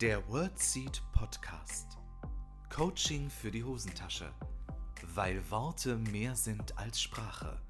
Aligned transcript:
Der 0.00 0.26
WordSeed 0.30 1.02
Podcast. 1.12 1.98
Coaching 2.74 3.28
für 3.28 3.50
die 3.50 3.62
Hosentasche. 3.62 4.32
Weil 5.14 5.42
Worte 5.50 5.98
mehr 5.98 6.36
sind 6.36 6.78
als 6.78 7.02
Sprache. 7.02 7.60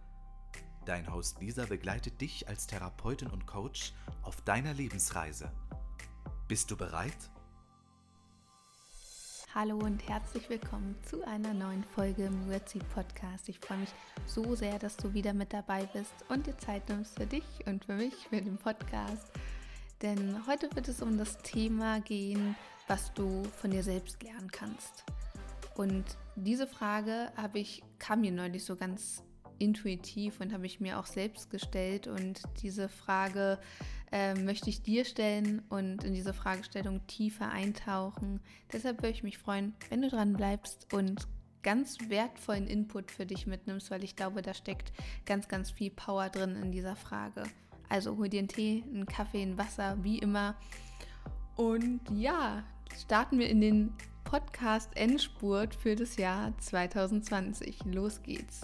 Dein 0.86 1.12
Host 1.12 1.40
Lisa 1.40 1.66
begleitet 1.66 2.20
dich 2.20 2.46
als 2.46 2.68
Therapeutin 2.68 3.30
und 3.30 3.48
Coach 3.48 3.94
auf 4.22 4.40
deiner 4.42 4.72
Lebensreise. 4.74 5.50
Bist 6.46 6.70
du 6.70 6.76
bereit? 6.76 7.16
Hallo 9.52 9.78
und 9.78 10.08
herzlich 10.08 10.48
willkommen 10.48 10.94
zu 11.02 11.26
einer 11.26 11.52
neuen 11.52 11.82
Folge 11.82 12.26
im 12.26 12.48
WordSeed 12.48 12.88
Podcast. 12.90 13.48
Ich 13.48 13.58
freue 13.58 13.78
mich 13.78 13.92
so 14.26 14.54
sehr, 14.54 14.78
dass 14.78 14.96
du 14.96 15.12
wieder 15.12 15.34
mit 15.34 15.52
dabei 15.52 15.86
bist 15.86 16.14
und 16.28 16.46
dir 16.46 16.56
Zeit 16.58 16.88
nimmst 16.90 17.16
für 17.16 17.26
dich 17.26 17.66
und 17.66 17.84
für 17.86 17.94
mich, 17.94 18.14
für 18.28 18.40
den 18.40 18.56
Podcast. 18.56 19.26
Denn 20.02 20.46
heute 20.46 20.74
wird 20.74 20.88
es 20.88 21.02
um 21.02 21.18
das 21.18 21.38
Thema 21.38 22.00
gehen, 22.00 22.56
was 22.88 23.12
du 23.14 23.44
von 23.60 23.70
dir 23.70 23.82
selbst 23.82 24.22
lernen 24.22 24.50
kannst. 24.50 25.04
Und 25.76 26.04
diese 26.36 26.66
Frage 26.66 27.32
habe 27.36 27.58
ich, 27.58 27.82
kam 27.98 28.22
mir 28.22 28.32
neulich 28.32 28.64
so 28.64 28.76
ganz 28.76 29.22
intuitiv 29.58 30.40
und 30.40 30.52
habe 30.52 30.66
ich 30.66 30.80
mir 30.80 30.98
auch 30.98 31.06
selbst 31.06 31.50
gestellt. 31.50 32.06
Und 32.06 32.42
diese 32.62 32.88
Frage 32.88 33.58
äh, 34.10 34.34
möchte 34.34 34.70
ich 34.70 34.82
dir 34.82 35.04
stellen 35.04 35.62
und 35.68 36.02
in 36.02 36.14
diese 36.14 36.32
Fragestellung 36.32 37.06
tiefer 37.06 37.50
eintauchen. 37.50 38.40
Deshalb 38.72 38.98
würde 38.98 39.10
ich 39.12 39.22
mich 39.22 39.38
freuen, 39.38 39.74
wenn 39.90 40.02
du 40.02 40.08
dran 40.08 40.32
bleibst 40.32 40.92
und 40.92 41.28
ganz 41.62 41.98
wertvollen 42.08 42.66
Input 42.66 43.10
für 43.10 43.26
dich 43.26 43.46
mitnimmst, 43.46 43.90
weil 43.90 44.02
ich 44.02 44.16
glaube, 44.16 44.40
da 44.40 44.54
steckt 44.54 44.92
ganz, 45.26 45.46
ganz 45.46 45.70
viel 45.70 45.90
Power 45.90 46.30
drin 46.30 46.56
in 46.56 46.72
dieser 46.72 46.96
Frage. 46.96 47.42
Also 47.90 48.16
hol 48.16 48.28
dir 48.28 48.38
einen 48.38 48.48
Tee, 48.48 48.84
einen 48.86 49.04
Kaffee, 49.04 49.42
ein 49.42 49.58
Wasser, 49.58 49.98
wie 50.02 50.20
immer. 50.20 50.54
Und 51.56 52.00
ja, 52.14 52.62
starten 52.96 53.38
wir 53.38 53.48
in 53.48 53.60
den 53.60 53.92
Podcast 54.22 54.96
Endspurt 54.96 55.74
für 55.74 55.96
das 55.96 56.16
Jahr 56.16 56.56
2020. 56.58 57.84
Los 57.86 58.22
geht's. 58.22 58.60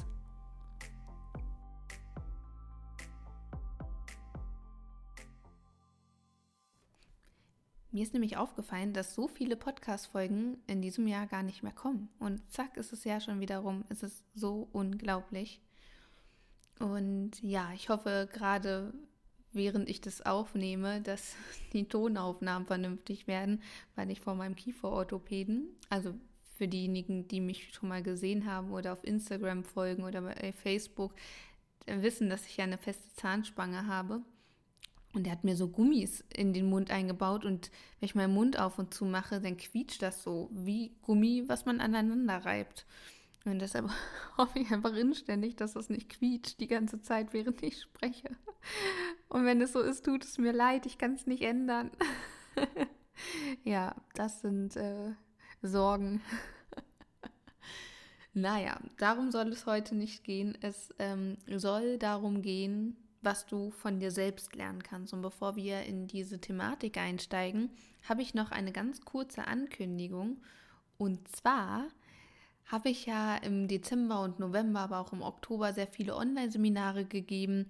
Mir 7.91 8.03
ist 8.05 8.13
nämlich 8.13 8.37
aufgefallen, 8.37 8.93
dass 8.93 9.15
so 9.15 9.27
viele 9.27 9.57
Podcast-Folgen 9.57 10.59
in 10.69 10.83
diesem 10.83 11.09
Jahr 11.09 11.27
gar 11.27 11.43
nicht 11.43 11.65
mehr 11.65 11.73
kommen. 11.73 12.11
Und 12.21 12.49
zack, 12.53 12.77
ist 12.77 12.93
es 12.93 13.03
ja 13.03 13.21
schon 13.21 13.41
wieder 13.41 13.59
rum. 13.59 13.85
Es 13.89 14.05
ist 14.05 14.23
so 14.35 14.69
unglaublich. 14.73 15.61
Und 16.79 17.43
ja, 17.43 17.73
ich 17.75 17.89
hoffe 17.89 18.29
gerade 18.33 18.93
während 19.57 19.89
ich 19.89 20.01
das 20.01 20.25
aufnehme, 20.25 21.01
dass 21.01 21.35
die 21.73 21.89
Tonaufnahmen 21.89 22.67
vernünftig 22.67 23.27
werden, 23.27 23.63
weil 23.97 24.11
ich 24.11 24.21
vor 24.21 24.35
meinem 24.35 24.55
Kieferorthopäden, 24.55 25.69
also 25.89 26.15
für 26.57 26.69
diejenigen, 26.69 27.29
die 27.29 27.41
mich 27.41 27.75
schon 27.75 27.89
mal 27.89 28.03
gesehen 28.03 28.47
haben 28.47 28.71
oder 28.71 28.93
auf 28.93 29.05
Instagram 29.05 29.65
folgen 29.65 30.05
oder 30.05 30.23
bei 30.23 30.53
Facebook, 30.53 31.13
wissen, 31.87 32.31
dass 32.31 32.47
ich 32.47 32.57
ja 32.57 32.65
eine 32.65 32.79
feste 32.79 33.13
Zahnspange 33.15 33.87
habe. 33.87 34.23
Und 35.13 35.27
er 35.27 35.33
hat 35.33 35.45
mir 35.45 35.57
so 35.57 35.69
Gummis 35.69 36.25
in 36.35 36.53
den 36.53 36.69
Mund 36.69 36.91
eingebaut 36.91 37.45
und 37.45 37.71
wenn 38.01 38.07
ich 38.07 38.15
meinen 38.15 38.35
Mund 38.35 38.59
auf 38.59 38.79
und 38.79 38.93
zu 38.93 39.07
mache, 39.07 39.41
dann 39.41 39.57
quietscht 39.57 40.03
das 40.03 40.23
so 40.23 40.51
wie 40.53 40.95
Gummi, 41.03 41.45
was 41.47 41.65
man 41.65 41.81
aneinander 41.81 42.45
reibt. 42.45 42.85
Und 43.47 43.61
deshalb 43.61 43.91
hoffe 44.37 44.59
ich 44.59 44.71
einfach 44.71 44.95
inständig, 44.95 45.57
dass 45.57 45.75
das 45.75 45.89
nicht 45.89 46.09
quietscht 46.09 46.61
die 46.61 46.67
ganze 46.67 47.01
Zeit, 47.01 47.33
während 47.33 47.63
ich 47.63 47.81
spreche. 47.81 48.31
Und 49.29 49.45
wenn 49.45 49.61
es 49.61 49.73
so 49.73 49.81
ist, 49.81 50.05
tut 50.05 50.25
es 50.25 50.39
mir 50.39 50.53
leid, 50.53 50.87
ich 50.87 50.99
kann 50.99 51.15
es 51.15 51.27
nicht 51.27 51.43
ändern. 51.43 51.91
ja, 53.65 53.95
das 54.15 54.41
sind 54.41 54.77
äh, 54.77 55.13
Sorgen. 55.63 56.21
naja, 58.35 58.81
darum 58.99 59.31
soll 59.31 59.49
es 59.49 59.67
heute 59.67 59.95
nicht 59.95 60.25
gehen. 60.25 60.57
Es 60.61 60.93
ähm, 60.99 61.39
soll 61.47 61.99
darum 61.99 62.43
gehen, 62.43 62.97
was 63.23 63.47
du 63.47 63.71
von 63.71 64.01
dir 64.01 64.11
selbst 64.11 64.55
lernen 64.55 64.83
kannst. 64.83 65.13
Und 65.13 65.23
bevor 65.23 65.57
wir 65.57 65.83
in 65.83 66.07
diese 66.07 66.41
Thematik 66.41 66.97
einsteigen, 66.99 67.71
habe 68.09 68.23
ich 68.23 68.35
noch 68.35 68.51
eine 68.51 68.73
ganz 68.73 69.03
kurze 69.03 69.47
Ankündigung. 69.47 70.39
Und 70.99 71.29
zwar 71.29 71.89
habe 72.67 72.91
ich 72.91 73.07
ja 73.07 73.37
im 73.37 73.69
Dezember 73.69 74.23
und 74.23 74.41
November, 74.41 74.81
aber 74.81 74.99
auch 74.99 75.13
im 75.13 75.23
Oktober 75.23 75.73
sehr 75.73 75.87
viele 75.87 76.17
Online-Seminare 76.17 77.05
gegeben. 77.05 77.67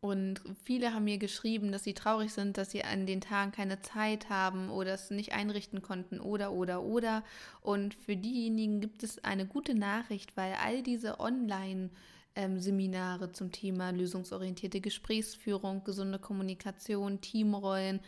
Und 0.00 0.40
viele 0.64 0.94
haben 0.94 1.04
mir 1.04 1.18
geschrieben, 1.18 1.72
dass 1.72 1.84
sie 1.84 1.92
traurig 1.92 2.32
sind, 2.32 2.56
dass 2.56 2.70
sie 2.70 2.84
an 2.84 3.04
den 3.04 3.20
Tagen 3.20 3.52
keine 3.52 3.82
Zeit 3.82 4.30
haben 4.30 4.70
oder 4.70 4.94
es 4.94 5.10
nicht 5.10 5.32
einrichten 5.32 5.82
konnten 5.82 6.20
oder 6.20 6.52
oder 6.52 6.82
oder. 6.82 7.22
Und 7.60 7.92
für 7.92 8.16
diejenigen 8.16 8.80
gibt 8.80 9.02
es 9.02 9.22
eine 9.22 9.46
gute 9.46 9.74
Nachricht, 9.74 10.38
weil 10.38 10.54
all 10.54 10.82
diese 10.82 11.20
Online-Seminare 11.20 13.32
zum 13.32 13.52
Thema 13.52 13.90
lösungsorientierte 13.90 14.80
Gesprächsführung, 14.80 15.84
gesunde 15.84 16.18
Kommunikation, 16.18 17.20
Teamrollen, 17.20 18.00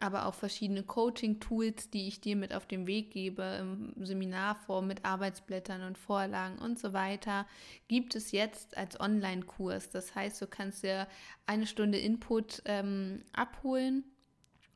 aber 0.00 0.26
auch 0.26 0.34
verschiedene 0.34 0.82
Coaching-Tools, 0.82 1.90
die 1.90 2.06
ich 2.06 2.20
dir 2.20 2.36
mit 2.36 2.54
auf 2.54 2.66
den 2.66 2.86
Weg 2.86 3.10
gebe, 3.10 3.42
im 3.60 4.04
Seminarform 4.04 4.86
mit 4.86 5.04
Arbeitsblättern 5.04 5.82
und 5.82 5.98
Vorlagen 5.98 6.58
und 6.58 6.78
so 6.78 6.92
weiter, 6.92 7.46
gibt 7.88 8.14
es 8.14 8.30
jetzt 8.30 8.76
als 8.76 9.00
Online-Kurs. 9.00 9.90
Das 9.90 10.14
heißt, 10.14 10.40
du 10.40 10.46
kannst 10.46 10.84
dir 10.84 11.08
eine 11.46 11.66
Stunde 11.66 11.98
Input 11.98 12.62
ähm, 12.64 13.22
abholen 13.32 14.04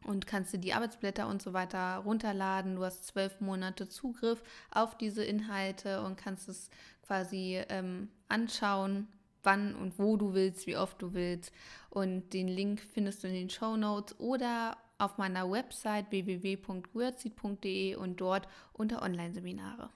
und 0.04 0.26
kannst 0.26 0.52
dir 0.52 0.58
die 0.58 0.74
Arbeitsblätter 0.74 1.28
und 1.28 1.40
so 1.40 1.52
weiter 1.52 1.98
runterladen. 1.98 2.74
Du 2.74 2.84
hast 2.84 3.06
zwölf 3.06 3.40
Monate 3.40 3.88
Zugriff 3.88 4.42
auf 4.70 4.96
diese 4.96 5.22
Inhalte 5.22 6.02
und 6.02 6.16
kannst 6.16 6.48
es 6.48 6.68
quasi 7.06 7.62
ähm, 7.68 8.08
anschauen, 8.28 9.06
wann 9.44 9.74
und 9.74 9.98
wo 9.98 10.16
du 10.16 10.34
willst, 10.34 10.66
wie 10.66 10.76
oft 10.76 11.00
du 11.00 11.14
willst. 11.14 11.52
Und 11.90 12.30
den 12.30 12.48
Link 12.48 12.80
findest 12.80 13.22
du 13.22 13.28
in 13.28 13.34
den 13.34 13.50
Show 13.50 13.76
Notes 13.76 14.18
oder 14.18 14.76
auf 15.02 15.18
meiner 15.18 15.50
Website 15.50 16.10
www.wordseed.de 16.10 17.96
und 17.96 18.20
dort 18.20 18.48
unter 18.72 19.02
Online-Seminare. 19.02 19.90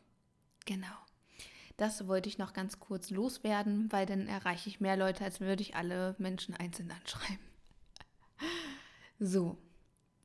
Genau. 0.65 0.97
Das 1.77 2.09
wollte 2.09 2.28
ich 2.28 2.39
noch 2.39 2.53
ganz 2.55 2.81
kurz 2.81 3.11
loswerden, 3.11 3.93
weil 3.93 4.06
dann 4.06 4.27
erreiche 4.27 4.69
ich 4.69 4.81
mehr 4.81 4.97
Leute, 4.97 5.25
als 5.25 5.41
würde 5.41 5.62
ich 5.62 5.77
alle 5.77 6.17
Menschen 6.19 6.55
einzeln 6.55 6.91
anschreiben. 6.91 7.39
So, 9.19 9.56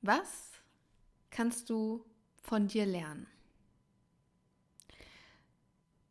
was 0.01 0.51
kannst 1.29 1.69
du 1.69 2.03
von 2.41 2.67
dir 2.67 2.85
lernen? 2.85 3.25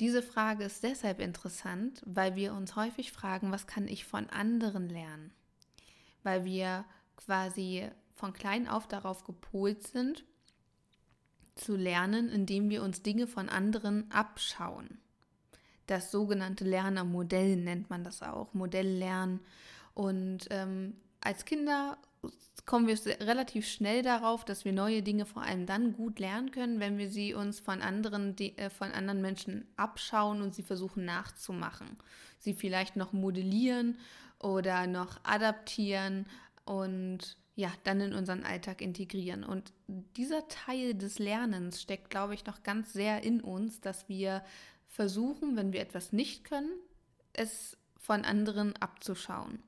Diese 0.01 0.23
Frage 0.23 0.65
ist 0.65 0.83
deshalb 0.83 1.21
interessant, 1.21 2.01
weil 2.07 2.37
wir 2.37 2.55
uns 2.55 2.75
häufig 2.75 3.13
fragen, 3.13 3.53
was 3.53 3.67
kann 3.67 3.87
ich 3.87 4.07
von 4.07 4.31
anderen 4.31 4.89
lernen? 4.89 5.31
Weil 6.23 6.47
wir 6.47 6.87
quasi 7.17 7.91
von 8.21 8.33
klein 8.33 8.69
auf 8.69 8.87
darauf 8.87 9.25
gepolt 9.25 9.87
sind, 9.87 10.25
zu 11.55 11.75
lernen, 11.75 12.29
indem 12.29 12.71
wir 12.71 12.83
uns 12.83 13.03
Dinge 13.03 13.27
von 13.27 13.49
anderen 13.49 14.11
abschauen. 14.11 14.99
Das 15.87 16.11
sogenannte 16.11 16.65
Lernermodell 16.65 17.57
nennt 17.57 17.91
man 17.91 18.05
das 18.05 18.23
auch, 18.23 18.55
Modelllernen. 18.55 19.41
Und 19.95 20.47
ähm, 20.51 20.95
als 21.21 21.45
Kinder 21.45 21.99
kommen 22.67 22.87
wir 22.87 22.97
relativ 23.27 23.67
schnell 23.67 24.03
darauf, 24.03 24.45
dass 24.45 24.65
wir 24.65 24.73
neue 24.73 25.03
Dinge 25.03 25.27
vor 25.27 25.43
allem 25.43 25.67
dann 25.67 25.93
gut 25.93 26.19
lernen 26.19 26.51
können, 26.53 26.79
wenn 26.79 26.99
wir 26.99 27.11
sie 27.11 27.35
uns 27.35 27.59
von 27.59 27.83
anderen, 27.83 28.37
äh, 28.39 28.71
von 28.71 28.93
anderen 28.93 29.21
Menschen 29.21 29.67
abschauen 29.77 30.43
und 30.43 30.55
sie 30.55 30.63
versuchen 30.63 31.05
nachzumachen. 31.05 31.97
Sie 32.39 32.55
vielleicht 32.55 32.97
noch 32.97 33.13
modellieren 33.13 33.99
oder 34.39 34.87
noch 34.87 35.19
adaptieren 35.25 36.27
und 36.65 37.37
ja, 37.57 37.73
dann 37.85 38.01
in 38.01 38.15
unseren 38.15 38.45
Alltag 38.45 38.81
integrieren. 38.81 39.45
Und 39.45 39.73
dieser 39.89 40.49
Teil 40.49 40.95
des 40.95 41.19
Lernens 41.19 41.83
steckt, 41.83 42.11
glaube 42.11 42.35
ich, 42.35 42.47
noch 42.47 42.63
ganz 42.63 42.93
sehr 42.93 43.23
in 43.23 43.41
uns, 43.41 43.81
dass 43.81 44.09
wir 44.09 44.43
versuchen, 44.87 45.57
wenn 45.57 45.73
wir 45.73 45.81
etwas 45.81 46.13
nicht 46.13 46.45
können, 46.45 46.71
es 47.33 47.77
von 47.99 48.25
anderen 48.25 48.77
abzuschauen. 48.77 49.63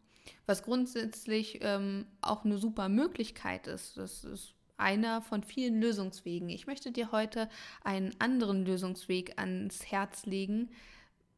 Was 0.47 0.63
grundsätzlich 0.63 1.59
ähm, 1.63 2.07
auch 2.21 2.45
eine 2.45 2.59
super 2.59 2.89
Möglichkeit 2.89 3.67
ist. 3.67 3.97
Das 3.99 4.25
ist 4.25 4.55
einer 4.77 5.23
von 5.23 5.43
vielen 5.43 5.81
Lösungswegen. 5.81 6.49
Ich 6.49 6.67
möchte 6.67 6.93
dir 6.93 7.13
heute 7.13 7.49
einen 7.85 8.15
anderen 8.21 8.65
Lösungsweg 8.65 9.39
ans 9.39 9.87
Herz 9.87 10.27
legen, 10.27 10.71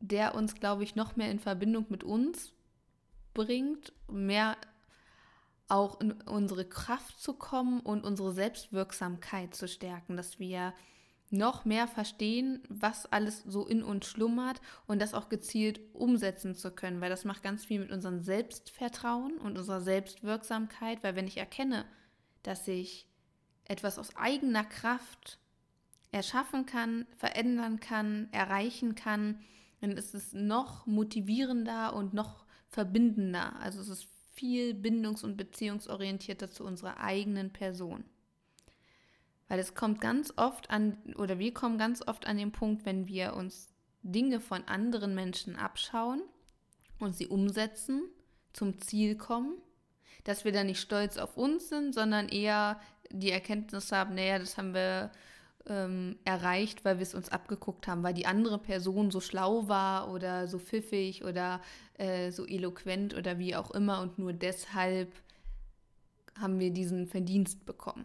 der 0.00 0.34
uns, 0.34 0.54
glaube 0.54 0.84
ich, 0.84 0.94
noch 0.94 1.16
mehr 1.16 1.30
in 1.30 1.40
Verbindung 1.40 1.86
mit 1.88 2.04
uns 2.04 2.52
bringt, 3.34 3.92
mehr 4.10 4.56
auch 5.68 6.00
in 6.00 6.12
unsere 6.12 6.64
Kraft 6.64 7.20
zu 7.20 7.34
kommen 7.34 7.80
und 7.80 8.04
unsere 8.04 8.32
Selbstwirksamkeit 8.32 9.54
zu 9.54 9.66
stärken, 9.66 10.16
dass 10.16 10.38
wir 10.38 10.74
noch 11.30 11.64
mehr 11.64 11.88
verstehen, 11.88 12.62
was 12.68 13.06
alles 13.06 13.42
so 13.44 13.66
in 13.66 13.82
uns 13.82 14.06
schlummert 14.06 14.60
und 14.86 15.00
das 15.00 15.14
auch 15.14 15.28
gezielt 15.28 15.80
umsetzen 15.92 16.54
zu 16.54 16.70
können, 16.70 17.00
weil 17.00 17.10
das 17.10 17.24
macht 17.24 17.42
ganz 17.42 17.64
viel 17.64 17.80
mit 17.80 17.90
unserem 17.90 18.20
Selbstvertrauen 18.20 19.38
und 19.38 19.58
unserer 19.58 19.80
Selbstwirksamkeit, 19.80 21.02
weil 21.02 21.16
wenn 21.16 21.26
ich 21.26 21.38
erkenne, 21.38 21.86
dass 22.42 22.68
ich 22.68 23.08
etwas 23.64 23.98
aus 23.98 24.14
eigener 24.16 24.64
Kraft 24.64 25.38
erschaffen 26.12 26.66
kann, 26.66 27.06
verändern 27.16 27.80
kann, 27.80 28.28
erreichen 28.30 28.94
kann, 28.94 29.40
dann 29.80 29.92
ist 29.92 30.14
es 30.14 30.32
noch 30.32 30.86
motivierender 30.86 31.94
und 31.94 32.14
noch 32.14 32.44
verbindender. 32.68 33.58
Also 33.60 33.80
es 33.80 33.88
ist 33.88 34.08
viel 34.34 34.74
bindungs- 34.74 35.24
und 35.24 35.36
beziehungsorientierter 35.36 36.50
zu 36.50 36.64
unserer 36.64 36.98
eigenen 36.98 37.52
Person. 37.52 38.04
Weil 39.48 39.58
es 39.58 39.74
kommt 39.74 40.00
ganz 40.00 40.32
oft 40.36 40.70
an, 40.70 40.96
oder 41.16 41.38
wir 41.38 41.52
kommen 41.54 41.78
ganz 41.78 42.06
oft 42.06 42.26
an 42.26 42.36
den 42.36 42.52
Punkt, 42.52 42.84
wenn 42.84 43.06
wir 43.06 43.34
uns 43.34 43.72
Dinge 44.02 44.40
von 44.40 44.64
anderen 44.64 45.14
Menschen 45.14 45.56
abschauen 45.56 46.22
und 46.98 47.14
sie 47.14 47.26
umsetzen, 47.26 48.02
zum 48.52 48.78
Ziel 48.80 49.16
kommen, 49.16 49.56
dass 50.24 50.44
wir 50.44 50.52
dann 50.52 50.66
nicht 50.66 50.80
stolz 50.80 51.18
auf 51.18 51.36
uns 51.36 51.68
sind, 51.68 51.94
sondern 51.94 52.28
eher 52.28 52.80
die 53.10 53.30
Erkenntnis 53.30 53.92
haben, 53.92 54.14
naja, 54.14 54.38
das 54.38 54.56
haben 54.56 54.74
wir 54.74 55.10
ähm, 55.66 56.16
erreicht, 56.24 56.84
weil 56.84 56.98
wir 56.98 57.02
es 57.02 57.14
uns 57.14 57.30
abgeguckt 57.30 57.88
haben, 57.88 58.02
weil 58.02 58.14
die 58.14 58.26
andere 58.26 58.58
Person 58.58 59.10
so 59.10 59.20
schlau 59.20 59.68
war 59.68 60.10
oder 60.10 60.46
so 60.46 60.58
pfiffig 60.58 61.24
oder 61.24 61.60
äh, 61.98 62.30
so 62.30 62.46
eloquent 62.46 63.14
oder 63.14 63.38
wie 63.38 63.56
auch 63.56 63.70
immer 63.70 64.00
und 64.00 64.18
nur 64.18 64.32
deshalb 64.32 65.12
haben 66.38 66.58
wir 66.58 66.70
diesen 66.70 67.06
Verdienst 67.06 67.64
bekommen. 67.64 68.04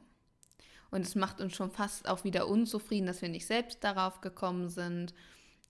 Und 0.92 1.02
es 1.02 1.16
macht 1.16 1.42
uns 1.42 1.56
schon 1.56 1.72
fast 1.72 2.08
auch 2.08 2.24
wieder 2.24 2.48
unzufrieden, 2.48 3.08
dass 3.08 3.22
wir 3.22 3.30
nicht 3.30 3.46
selbst 3.46 3.84
darauf 3.84 4.22
gekommen 4.22 4.70
sind 4.70 5.14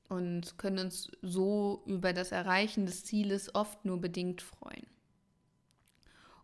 und 0.08 0.58
können 0.58 0.80
uns 0.80 1.12
so 1.22 1.84
über 1.86 2.14
das 2.14 2.32
Erreichen 2.32 2.86
des 2.86 3.04
Zieles 3.06 3.54
oft 3.54 3.84
nur 3.86 4.00
bedingt 4.00 4.42
freuen. 4.42 4.86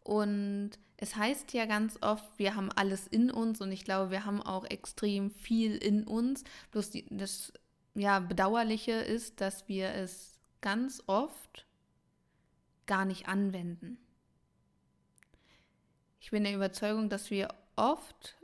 Und 0.05 0.69
es 0.97 1.15
heißt 1.15 1.51
ja 1.53 1.65
ganz 1.65 1.97
oft, 2.01 2.37
wir 2.37 2.55
haben 2.55 2.71
alles 2.71 3.07
in 3.07 3.31
uns 3.31 3.59
und 3.59 3.71
ich 3.71 3.83
glaube, 3.83 4.11
wir 4.11 4.23
haben 4.23 4.39
auch 4.39 4.63
extrem 4.65 5.31
viel 5.31 5.75
in 5.77 6.03
uns. 6.03 6.43
Bloß 6.69 6.91
die, 6.91 7.05
das 7.09 7.51
ja, 7.95 8.19
Bedauerliche 8.19 8.91
ist, 8.91 9.41
dass 9.41 9.67
wir 9.67 9.89
es 9.89 10.37
ganz 10.61 11.01
oft 11.07 11.65
gar 12.85 13.03
nicht 13.03 13.27
anwenden. 13.27 13.97
Ich 16.19 16.29
bin 16.29 16.43
der 16.43 16.53
Überzeugung, 16.53 17.09
dass 17.09 17.31
wir 17.31 17.47
oft 17.75 18.35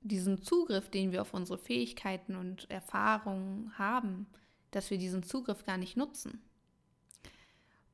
diesen 0.00 0.40
Zugriff, 0.40 0.88
den 0.88 1.12
wir 1.12 1.20
auf 1.20 1.34
unsere 1.34 1.58
Fähigkeiten 1.58 2.34
und 2.34 2.70
Erfahrungen 2.70 3.76
haben, 3.76 4.26
dass 4.70 4.90
wir 4.90 4.96
diesen 4.96 5.22
Zugriff 5.22 5.66
gar 5.66 5.76
nicht 5.76 5.98
nutzen. 5.98 6.40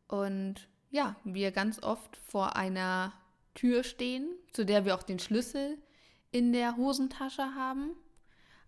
Und 0.06 0.69
ja, 0.91 1.17
wir 1.25 1.50
ganz 1.50 1.83
oft 1.83 2.17
vor 2.17 2.56
einer 2.56 3.12
Tür 3.55 3.85
stehen, 3.85 4.29
zu 4.53 4.65
der 4.65 4.85
wir 4.85 4.94
auch 4.94 5.03
den 5.03 5.19
Schlüssel 5.19 5.79
in 6.31 6.53
der 6.53 6.77
Hosentasche 6.77 7.55
haben. 7.55 7.91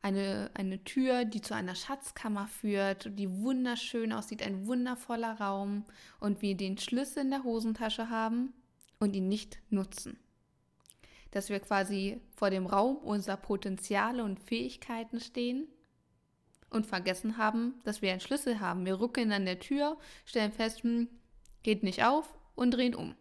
Eine, 0.00 0.50
eine 0.54 0.82
Tür, 0.84 1.24
die 1.24 1.40
zu 1.40 1.54
einer 1.54 1.74
Schatzkammer 1.74 2.46
führt, 2.46 3.18
die 3.18 3.42
wunderschön 3.42 4.12
aussieht, 4.12 4.42
ein 4.42 4.66
wundervoller 4.66 5.40
Raum 5.40 5.84
und 6.20 6.40
wir 6.40 6.56
den 6.56 6.78
Schlüssel 6.78 7.24
in 7.24 7.30
der 7.30 7.42
Hosentasche 7.42 8.08
haben 8.08 8.52
und 9.00 9.14
ihn 9.14 9.28
nicht 9.28 9.58
nutzen. 9.70 10.18
Dass 11.32 11.48
wir 11.48 11.60
quasi 11.60 12.20
vor 12.36 12.50
dem 12.50 12.66
Raum 12.66 12.96
unserer 12.96 13.36
Potenziale 13.36 14.22
und 14.22 14.40
Fähigkeiten 14.40 15.20
stehen 15.20 15.66
und 16.70 16.86
vergessen 16.86 17.36
haben, 17.36 17.74
dass 17.84 18.00
wir 18.00 18.12
einen 18.12 18.20
Schlüssel 18.20 18.60
haben. 18.60 18.86
Wir 18.86 18.94
ruckeln 18.94 19.32
an 19.32 19.46
der 19.46 19.58
Tür, 19.58 19.98
stellen 20.24 20.52
fest, 20.52 20.84
hm, 20.84 21.08
geht 21.62 21.82
nicht 21.82 22.04
auf 22.04 22.38
und 22.54 22.72
drehen 22.72 22.94
um. 22.94 23.14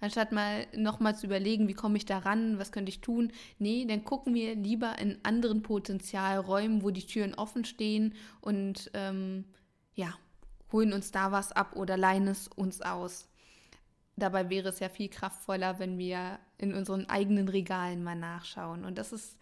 Anstatt 0.00 0.32
mal 0.32 0.66
nochmal 0.76 1.16
zu 1.16 1.26
überlegen, 1.26 1.68
wie 1.68 1.74
komme 1.74 1.96
ich 1.96 2.04
da 2.04 2.18
ran, 2.18 2.58
was 2.58 2.72
könnte 2.72 2.90
ich 2.90 3.00
tun. 3.00 3.32
Nee, 3.58 3.86
dann 3.86 4.04
gucken 4.04 4.34
wir 4.34 4.54
lieber 4.54 4.98
in 4.98 5.18
anderen 5.22 5.62
Potenzialräumen, 5.62 6.82
wo 6.82 6.90
die 6.90 7.06
Türen 7.06 7.34
offen 7.34 7.64
stehen 7.64 8.14
und 8.40 8.90
ähm, 8.92 9.46
ja, 9.94 10.12
holen 10.72 10.92
uns 10.92 11.10
da 11.10 11.32
was 11.32 11.52
ab 11.52 11.76
oder 11.76 11.96
leihen 11.96 12.26
es 12.26 12.48
uns 12.48 12.82
aus. 12.82 13.28
Dabei 14.16 14.50
wäre 14.50 14.68
es 14.68 14.78
ja 14.80 14.88
viel 14.88 15.08
kraftvoller, 15.08 15.78
wenn 15.78 15.98
wir 15.98 16.38
in 16.58 16.74
unseren 16.74 17.08
eigenen 17.08 17.48
Regalen 17.48 18.04
mal 18.04 18.14
nachschauen. 18.14 18.84
Und 18.84 18.98
das 18.98 19.12
ist 19.12 19.38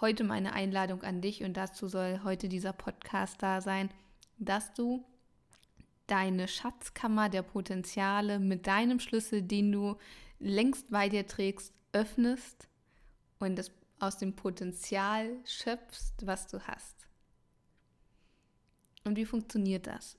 heute 0.00 0.24
meine 0.24 0.52
Einladung 0.52 1.02
an 1.02 1.20
dich 1.20 1.42
und 1.44 1.56
dazu 1.56 1.88
soll 1.88 2.20
heute 2.24 2.48
dieser 2.48 2.72
Podcast 2.72 3.42
da 3.42 3.60
sein, 3.60 3.90
dass 4.38 4.74
du 4.74 5.04
deine 6.12 6.46
Schatzkammer 6.46 7.30
der 7.30 7.40
Potenziale 7.40 8.38
mit 8.38 8.66
deinem 8.66 9.00
Schlüssel, 9.00 9.40
den 9.40 9.72
du 9.72 9.96
längst 10.38 10.90
bei 10.90 11.08
dir 11.08 11.26
trägst, 11.26 11.72
öffnest 11.92 12.68
und 13.38 13.56
das 13.56 13.70
aus 13.98 14.18
dem 14.18 14.36
Potenzial 14.36 15.38
schöpfst, 15.46 16.26
was 16.26 16.48
du 16.48 16.60
hast. 16.66 17.08
Und 19.04 19.16
wie 19.16 19.24
funktioniert 19.24 19.86
das? 19.86 20.18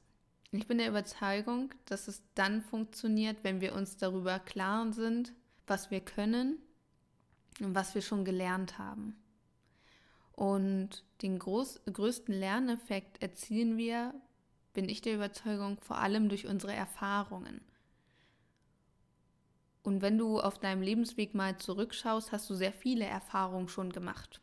Ich 0.51 0.65
bin 0.65 0.79
der 0.79 0.89
Überzeugung, 0.89 1.71
dass 1.85 2.07
es 2.07 2.23
dann 2.33 2.63
funktioniert, 2.63 3.43
wenn 3.43 3.61
wir 3.61 3.75
uns 3.75 3.95
darüber 3.97 4.39
klar 4.39 4.91
sind, 4.93 5.31
was 5.67 5.91
wir 5.91 6.01
können 6.01 6.57
und 7.59 7.75
was 7.75 7.93
wir 7.93 8.01
schon 8.01 8.25
gelernt 8.25 8.79
haben. 8.79 9.15
Und 10.31 11.03
den 11.21 11.37
groß, 11.37 11.81
größten 11.85 12.33
Lerneffekt 12.33 13.21
erzielen 13.21 13.77
wir, 13.77 14.15
bin 14.73 14.89
ich 14.89 15.01
der 15.01 15.15
Überzeugung, 15.15 15.79
vor 15.81 15.97
allem 15.97 16.29
durch 16.29 16.47
unsere 16.47 16.73
Erfahrungen. 16.73 17.61
Und 19.83 20.01
wenn 20.01 20.17
du 20.17 20.39
auf 20.39 20.59
deinem 20.59 20.81
Lebensweg 20.81 21.35
mal 21.35 21.57
zurückschaust, 21.57 22.31
hast 22.31 22.49
du 22.49 22.55
sehr 22.55 22.71
viele 22.71 23.05
Erfahrungen 23.05 23.67
schon 23.67 23.91
gemacht. 23.91 24.41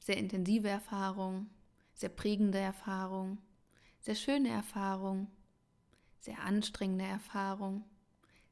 Sehr 0.00 0.16
intensive 0.16 0.68
Erfahrungen, 0.68 1.48
sehr 1.94 2.08
prägende 2.08 2.58
Erfahrungen, 2.58 3.38
sehr 4.00 4.16
schöne 4.16 4.48
Erfahrungen, 4.48 5.28
sehr 6.18 6.40
anstrengende 6.42 7.04
Erfahrungen, 7.04 7.84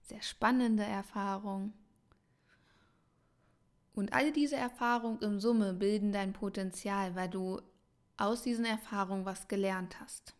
sehr 0.03 0.23
spannende 0.23 0.85
Erfahrungen. 0.85 1.73
Und 3.95 4.13
all 4.13 4.31
diese 4.33 4.57
Erfahrungen 4.57 5.21
in 5.23 5.41
Summe 5.41 5.73
bilden 5.73 6.13
dein 6.13 6.33
Potenzial, 6.33 7.17
weil 7.17 7.29
du 7.29 7.61
aus 8.17 8.43
diesen 8.43 8.65
Erfahrungen 8.65 9.25
was 9.25 9.49
gelernt 9.49 10.01
hast. 10.01 10.35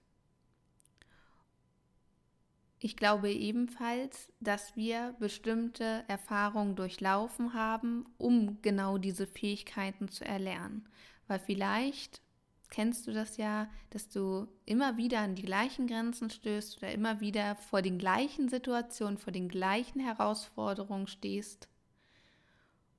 Ich 2.79 2.97
glaube 2.97 3.33
ebenfalls, 3.33 4.33
dass 4.41 4.77
wir 4.77 5.15
bestimmte 5.19 6.05
Erfahrungen 6.09 6.77
durchlaufen 6.77 7.55
haben, 7.55 8.05
um 8.19 8.61
genau 8.63 8.99
diese 8.99 9.27
Fähigkeiten 9.27 10.09
zu 10.09 10.25
erlernen. 10.25 10.89
Weil 11.27 11.39
vielleicht 11.39 12.21
kennst 12.69 13.07
du 13.07 13.13
das 13.13 13.39
ja, 13.39 13.71
dass 13.91 14.09
du 14.09 14.47
immer 14.67 14.97
wieder 14.99 15.21
an 15.21 15.35
die 15.35 15.43
gleichen 15.43 15.87
Grenzen 15.87 16.31
stößt 16.31 16.79
oder 16.79 16.93
immer 16.93 17.21
wieder 17.21 17.57
vor 17.57 17.81
den 17.81 17.99
gleichen 17.99 18.49
Situationen, 18.49 19.17
vor 19.17 19.33
den 19.33 19.49
gleichen 19.49 20.01
Herausforderungen 20.01 21.07
stehst 21.07 21.69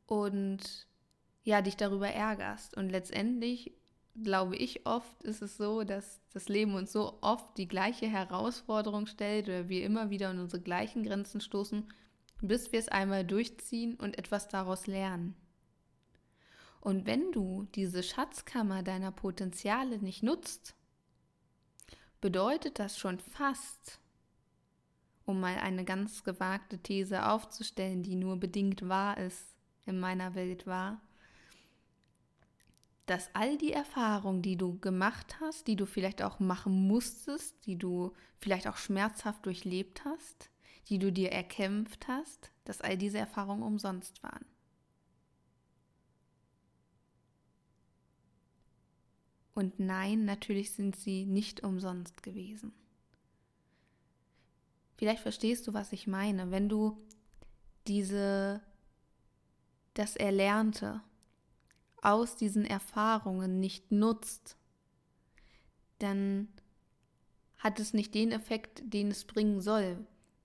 und 0.07 0.88
ja, 1.43 1.62
dich 1.62 1.77
darüber 1.77 2.10
ärgerst. 2.10 2.75
Und 2.75 2.89
letztendlich 2.89 3.76
glaube 4.24 4.56
ich, 4.56 4.86
oft 4.86 5.22
ist 5.24 5.42
es 5.42 5.58
so, 5.58 5.84
dass 5.84 6.22
das 6.34 6.50
Leben 6.50 6.76
uns 6.76 6.92
so 6.92 7.18
oft 7.22 7.58
die 7.58 7.68
gleiche 7.68 8.08
Herausforderung 8.08 9.06
stellt 9.06 9.48
oder 9.48 9.70
wir 9.70 9.84
immer 9.84 10.10
wieder 10.10 10.30
an 10.30 10.40
unsere 10.40 10.62
gleichen 10.62 11.04
Grenzen 11.04 11.42
stoßen, 11.42 11.88
bis 12.42 12.72
wir 12.72 12.80
es 12.80 12.90
einmal 12.90 13.26
durchziehen 13.26 13.96
und 13.96 14.18
etwas 14.18 14.48
daraus 14.48 14.88
lernen. 14.88 15.36
Und 16.82 17.06
wenn 17.06 17.32
du 17.32 17.68
diese 17.76 18.04
Schatzkammer 18.04 18.84
deiner 18.84 19.12
Potenziale 19.12 20.00
nicht 20.00 20.24
nutzt, 20.24 20.76
bedeutet 22.22 22.80
das 22.80 22.98
schon 22.98 23.20
fast, 23.20 24.00
um 25.26 25.40
mal 25.40 25.58
eine 25.58 25.84
ganz 25.84 26.24
gewagte 26.24 26.78
These 26.80 27.28
aufzustellen, 27.28 28.04
die 28.04 28.16
nur 28.16 28.38
bedingt 28.38 28.88
wahr 28.88 29.18
ist, 29.18 29.56
in 29.86 30.00
meiner 30.00 30.36
Welt 30.36 30.66
wahr, 30.66 31.02
dass 33.08 33.34
all 33.34 33.58
die 33.58 33.72
Erfahrungen, 33.72 34.42
die 34.42 34.58
du 34.58 34.78
gemacht 34.80 35.40
hast, 35.40 35.68
die 35.68 35.78
du 35.78 35.86
vielleicht 35.86 36.22
auch 36.22 36.40
machen 36.40 36.88
musstest, 36.88 37.66
die 37.66 37.78
du 37.78 38.14
vielleicht 38.38 38.68
auch 38.68 38.78
schmerzhaft 38.78 39.46
durchlebt 39.46 40.04
hast, 40.06 40.50
die 40.90 41.00
du 41.00 41.12
dir 41.12 41.32
erkämpft 41.32 42.08
hast, 42.10 42.52
dass 42.66 42.82
all 42.82 42.98
diese 42.98 43.18
Erfahrungen 43.18 43.64
umsonst 43.64 44.22
waren. 44.24 44.46
Und 49.54 49.80
nein, 49.80 50.26
natürlich 50.26 50.74
sind 50.74 50.96
sie 50.98 51.26
nicht 51.26 51.64
umsonst 51.64 52.22
gewesen. 52.22 52.74
Vielleicht 54.98 55.22
verstehst 55.22 55.66
du, 55.66 55.74
was 55.74 55.94
ich 55.94 56.08
meine, 56.08 56.52
wenn 56.52 56.68
du 56.68 57.02
diese 57.88 58.62
das 59.94 60.16
Erlernte 60.16 61.02
aus 62.08 62.38
diesen 62.38 62.64
Erfahrungen 62.64 63.60
nicht 63.60 63.92
nutzt, 63.92 64.56
dann 66.00 66.48
hat 67.58 67.82
es 67.82 67.94
nicht 67.94 68.16
den 68.16 68.32
Effekt, 68.32 68.82
den 68.86 69.12
es 69.12 69.26
bringen 69.26 69.60
soll. 69.60 69.98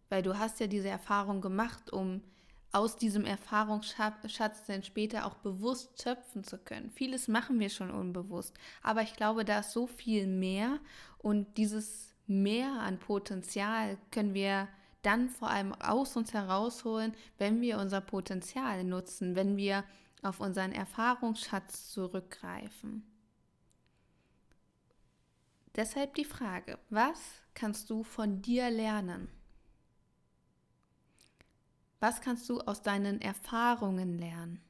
Weil 0.09 0.25
du 0.25 0.40
hast 0.40 0.59
ja 0.59 0.66
diese 0.66 0.88
Erfahrung 0.88 1.40
gemacht, 1.40 1.92
um 1.92 2.21
aus 2.73 2.97
diesem 2.97 3.25
Erfahrungsschatz 3.25 4.66
dann 4.66 4.83
später 4.83 5.25
auch 5.25 5.37
bewusst 5.37 6.02
schöpfen 6.02 6.42
zu 6.42 6.59
können. 6.59 6.90
Vieles 6.90 7.28
machen 7.28 7.61
wir 7.61 7.71
schon 7.71 7.92
unbewusst, 7.92 8.59
aber 8.83 9.02
ich 9.02 9.14
glaube, 9.14 9.45
da 9.45 9.61
ist 9.61 9.71
so 9.71 9.87
viel 9.87 10.26
mehr 10.26 10.81
und 11.19 11.59
dieses 11.59 12.12
Mehr 12.26 12.81
an 12.81 12.99
Potenzial 12.99 13.99
können 14.11 14.35
wir 14.35 14.69
dann 15.02 15.28
vor 15.28 15.50
allem 15.50 15.75
aus 15.75 16.16
uns 16.16 16.33
herausholen, 16.33 17.14
wenn 17.38 17.61
wir 17.61 17.78
unser 17.78 18.00
Potenzial 18.00 18.85
nutzen, 18.85 19.37
wenn 19.37 19.57
wir 19.57 19.85
auf 20.23 20.41
unseren 20.41 20.73
Erfahrungsschatz 20.73 21.91
zurückgreifen. 21.91 23.05
Deshalb 25.75 26.14
die 26.14 26.25
Frage, 26.25 26.79
was 26.91 27.19
kannst 27.55 27.91
du 27.91 28.05
von 28.05 28.43
dir 28.43 28.71
lernen? 28.71 29.29
Was 31.99 32.21
kannst 32.21 32.49
du 32.49 32.61
aus 32.61 32.83
deinen 32.83 33.21
Erfahrungen 33.21 34.19
lernen? 34.19 34.61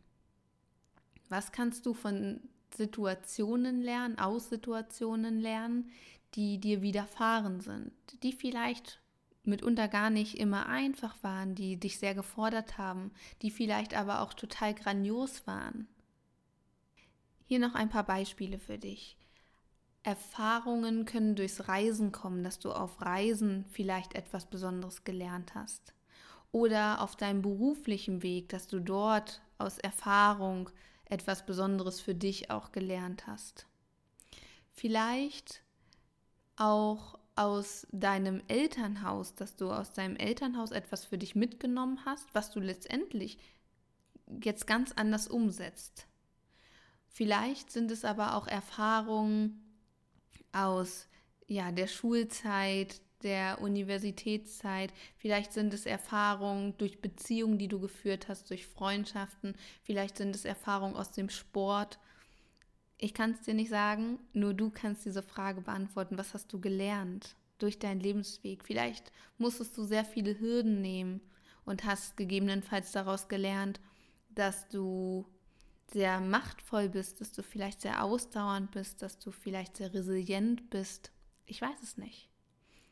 Was 1.28 1.50
kannst 1.50 1.86
du 1.86 1.94
von 1.94 2.40
Situationen 2.74 3.80
lernen, 3.82 4.18
aus 4.18 4.48
Situationen 4.48 5.40
lernen, 5.40 5.90
die 6.34 6.58
dir 6.58 6.82
widerfahren 6.82 7.60
sind, 7.60 7.92
die 8.22 8.32
vielleicht 8.32 9.01
mitunter 9.44 9.88
gar 9.88 10.10
nicht 10.10 10.38
immer 10.38 10.66
einfach 10.66 11.16
waren, 11.22 11.54
die 11.54 11.78
dich 11.78 11.98
sehr 11.98 12.14
gefordert 12.14 12.78
haben, 12.78 13.12
die 13.42 13.50
vielleicht 13.50 13.94
aber 13.94 14.20
auch 14.20 14.34
total 14.34 14.74
grandios 14.74 15.46
waren. 15.46 15.88
Hier 17.44 17.58
noch 17.58 17.74
ein 17.74 17.88
paar 17.88 18.04
Beispiele 18.04 18.58
für 18.58 18.78
dich. 18.78 19.16
Erfahrungen 20.04 21.04
können 21.04 21.36
durchs 21.36 21.68
Reisen 21.68 22.10
kommen, 22.12 22.42
dass 22.42 22.58
du 22.58 22.72
auf 22.72 23.00
Reisen 23.02 23.64
vielleicht 23.70 24.14
etwas 24.14 24.46
Besonderes 24.46 25.04
gelernt 25.04 25.54
hast 25.54 25.94
oder 26.50 27.00
auf 27.00 27.16
deinem 27.16 27.42
beruflichen 27.42 28.22
Weg, 28.22 28.48
dass 28.48 28.68
du 28.68 28.80
dort 28.80 29.42
aus 29.58 29.78
Erfahrung 29.78 30.70
etwas 31.04 31.46
Besonderes 31.46 32.00
für 32.00 32.14
dich 32.14 32.50
auch 32.50 32.72
gelernt 32.72 33.26
hast. 33.26 33.66
Vielleicht 34.72 35.62
auch 36.56 37.18
aus 37.34 37.86
deinem 37.92 38.42
Elternhaus, 38.48 39.34
dass 39.34 39.56
du 39.56 39.70
aus 39.70 39.92
deinem 39.92 40.16
Elternhaus 40.16 40.70
etwas 40.70 41.04
für 41.04 41.18
dich 41.18 41.34
mitgenommen 41.34 42.04
hast, 42.04 42.34
was 42.34 42.50
du 42.50 42.60
letztendlich 42.60 43.38
jetzt 44.42 44.66
ganz 44.66 44.92
anders 44.92 45.28
umsetzt. 45.28 46.06
Vielleicht 47.06 47.70
sind 47.70 47.90
es 47.90 48.04
aber 48.04 48.36
auch 48.36 48.46
Erfahrungen 48.46 49.62
aus 50.52 51.08
ja, 51.46 51.72
der 51.72 51.86
Schulzeit, 51.86 53.00
der 53.22 53.60
Universitätszeit, 53.60 54.92
vielleicht 55.16 55.52
sind 55.52 55.72
es 55.74 55.86
Erfahrungen 55.86 56.76
durch 56.78 57.00
Beziehungen, 57.00 57.58
die 57.58 57.68
du 57.68 57.78
geführt 57.80 58.28
hast, 58.28 58.50
durch 58.50 58.66
Freundschaften, 58.66 59.54
vielleicht 59.82 60.16
sind 60.16 60.34
es 60.34 60.44
Erfahrungen 60.44 60.96
aus 60.96 61.12
dem 61.12 61.28
Sport. 61.28 61.98
Ich 63.02 63.14
kann 63.14 63.32
es 63.32 63.40
dir 63.40 63.54
nicht 63.54 63.68
sagen, 63.68 64.20
nur 64.32 64.54
du 64.54 64.70
kannst 64.70 65.04
diese 65.04 65.24
Frage 65.24 65.60
beantworten. 65.60 66.18
Was 66.18 66.34
hast 66.34 66.52
du 66.52 66.60
gelernt 66.60 67.34
durch 67.58 67.80
deinen 67.80 67.98
Lebensweg? 67.98 68.62
Vielleicht 68.62 69.10
musstest 69.38 69.76
du 69.76 69.82
sehr 69.82 70.04
viele 70.04 70.38
Hürden 70.38 70.80
nehmen 70.80 71.20
und 71.64 71.82
hast 71.84 72.16
gegebenenfalls 72.16 72.92
daraus 72.92 73.26
gelernt, 73.26 73.80
dass 74.36 74.68
du 74.68 75.26
sehr 75.90 76.20
machtvoll 76.20 76.88
bist, 76.88 77.20
dass 77.20 77.32
du 77.32 77.42
vielleicht 77.42 77.80
sehr 77.80 78.04
ausdauernd 78.04 78.70
bist, 78.70 79.02
dass 79.02 79.18
du 79.18 79.32
vielleicht 79.32 79.78
sehr 79.78 79.92
resilient 79.92 80.70
bist. 80.70 81.10
Ich 81.46 81.60
weiß 81.60 81.82
es 81.82 81.96
nicht. 81.96 82.28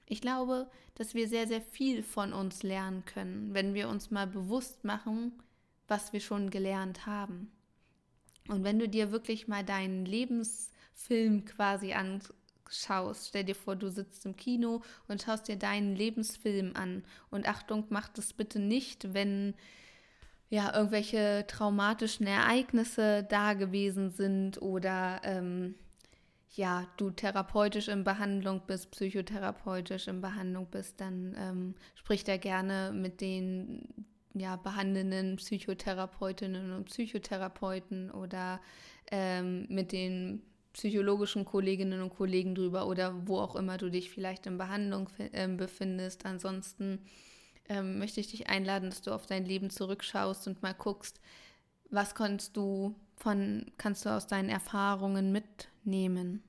Ich 0.07 0.21
glaube, 0.21 0.69
dass 0.97 1.15
wir 1.15 1.29
sehr, 1.29 1.47
sehr 1.47 1.63
viel 1.63 2.03
von 2.03 2.33
uns 2.33 2.65
lernen 2.65 3.05
können, 3.05 3.55
wenn 3.55 3.75
wir 3.75 3.89
uns 3.89 4.11
mal 4.11 4.27
bewusst 4.27 4.83
machen, 4.83 5.41
was 5.87 6.13
wir 6.13 6.19
schon 6.19 6.51
gelernt 6.51 7.07
haben. 7.07 7.53
Und 8.49 8.65
wenn 8.65 8.79
du 8.79 8.89
dir 8.89 9.13
wirklich 9.13 9.49
mal 9.49 9.65
deinen 9.65 10.05
Lebensfilm 10.05 11.45
quasi 11.45 11.93
anschaust, 11.93 13.29
stell 13.29 13.45
dir 13.45 13.55
vor, 13.55 13.77
du 13.77 13.91
sitzt 13.91 14.27
im 14.27 14.37
Kino 14.37 14.83
und 15.09 15.23
schaust 15.23 15.49
dir 15.49 15.57
deinen 15.57 15.95
Lebensfilm 15.95 16.73
an. 16.75 17.05
Und 17.31 17.49
Achtung, 17.49 17.87
mach 17.91 18.09
das 18.09 18.33
bitte 18.33 18.59
nicht, 18.59 19.15
wenn 19.15 19.55
ja 20.49 20.75
irgendwelche 20.75 21.45
traumatischen 21.47 22.27
Ereignisse 22.27 23.25
da 23.29 23.55
gewesen 23.55 24.11
sind 24.11 24.61
oder 24.61 25.21
ähm, 25.23 25.77
ja, 26.57 26.87
du 26.97 27.11
therapeutisch 27.11 27.87
in 27.87 28.03
Behandlung 28.03 28.63
bist, 28.67 28.91
psychotherapeutisch 28.91 30.09
in 30.09 30.21
Behandlung 30.21 30.67
bist, 30.69 31.01
dann 31.01 31.37
ähm, 31.39 31.75
sprich 31.95 32.25
da 32.25 32.37
gerne 32.37 32.93
mit 32.93 33.21
den 33.21 33.87
ja, 34.35 34.57
behandelnden 34.57 35.37
Psychotherapeutinnen 35.37 36.73
und 36.73 36.85
Psychotherapeuten 36.85 38.11
oder 38.11 38.61
ähm, 39.11 39.67
mit 39.69 39.93
den 39.93 40.43
psychologischen 40.73 41.45
Kolleginnen 41.45 42.01
und 42.01 42.11
Kollegen 42.11 42.55
drüber 42.55 42.87
oder 42.87 43.27
wo 43.27 43.39
auch 43.39 43.57
immer 43.57 43.77
du 43.77 43.91
dich 43.91 44.11
vielleicht 44.11 44.47
in 44.47 44.59
Behandlung 44.59 45.09
äh, 45.33 45.49
befindest. 45.49 46.27
Ansonsten 46.27 47.01
ähm, 47.69 47.99
möchte 47.99 48.21
ich 48.21 48.31
dich 48.31 48.49
einladen, 48.49 48.91
dass 48.91 49.03
du 49.03 49.13
auf 49.13 49.27
dein 49.27 49.45
Leben 49.45 49.71
zurückschaust 49.71 50.47
und 50.47 50.63
mal 50.63 50.75
guckst, 50.75 51.21
was 51.91 52.15
kannst 52.15 52.57
du 52.57 52.95
von, 53.17 53.67
kannst 53.79 54.05
du 54.07 54.11
aus 54.11 54.29
deinen 54.29 54.49
Erfahrungen 54.49 55.33
mitnehmen? 55.33 56.43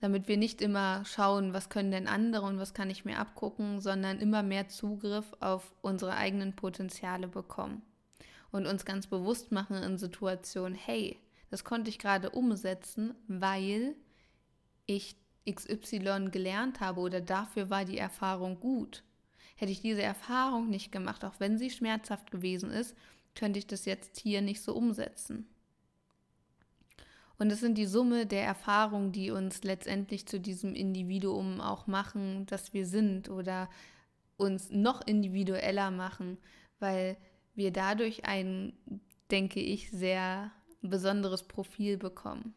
Damit 0.00 0.28
wir 0.28 0.36
nicht 0.36 0.60
immer 0.60 1.04
schauen, 1.04 1.52
was 1.52 1.68
können 1.68 1.90
denn 1.90 2.06
andere 2.06 2.46
und 2.46 2.58
was 2.58 2.74
kann 2.74 2.90
ich 2.90 3.04
mir 3.04 3.18
abgucken, 3.18 3.80
sondern 3.80 4.18
immer 4.18 4.42
mehr 4.42 4.68
Zugriff 4.68 5.24
auf 5.40 5.72
unsere 5.80 6.16
eigenen 6.16 6.54
Potenziale 6.54 7.28
bekommen. 7.28 7.82
Und 8.50 8.66
uns 8.66 8.84
ganz 8.84 9.06
bewusst 9.06 9.52
machen 9.52 9.82
in 9.82 9.98
Situationen, 9.98 10.76
hey, 10.76 11.18
das 11.50 11.64
konnte 11.64 11.90
ich 11.90 11.98
gerade 11.98 12.30
umsetzen, 12.30 13.14
weil 13.28 13.94
ich 14.86 15.16
XY 15.48 16.28
gelernt 16.30 16.80
habe 16.80 17.00
oder 17.00 17.20
dafür 17.20 17.70
war 17.70 17.84
die 17.84 17.98
Erfahrung 17.98 18.60
gut. 18.60 19.02
Hätte 19.56 19.72
ich 19.72 19.80
diese 19.80 20.02
Erfahrung 20.02 20.68
nicht 20.68 20.92
gemacht, 20.92 21.24
auch 21.24 21.34
wenn 21.38 21.56
sie 21.56 21.70
schmerzhaft 21.70 22.30
gewesen 22.30 22.70
ist, 22.70 22.94
könnte 23.34 23.58
ich 23.58 23.66
das 23.66 23.84
jetzt 23.84 24.18
hier 24.18 24.42
nicht 24.42 24.62
so 24.62 24.74
umsetzen. 24.74 25.48
Und 27.38 27.50
es 27.50 27.60
sind 27.60 27.76
die 27.76 27.86
Summe 27.86 28.26
der 28.26 28.44
Erfahrungen, 28.44 29.12
die 29.12 29.30
uns 29.30 29.62
letztendlich 29.62 30.26
zu 30.26 30.40
diesem 30.40 30.74
Individuum 30.74 31.60
auch 31.60 31.86
machen, 31.86 32.46
das 32.46 32.72
wir 32.72 32.86
sind 32.86 33.28
oder 33.28 33.68
uns 34.36 34.70
noch 34.70 35.06
individueller 35.06 35.90
machen, 35.90 36.38
weil 36.78 37.16
wir 37.54 37.72
dadurch 37.72 38.24
ein, 38.24 38.72
denke 39.30 39.60
ich, 39.60 39.90
sehr 39.90 40.50
besonderes 40.82 41.42
Profil 41.42 41.96
bekommen. 41.98 42.54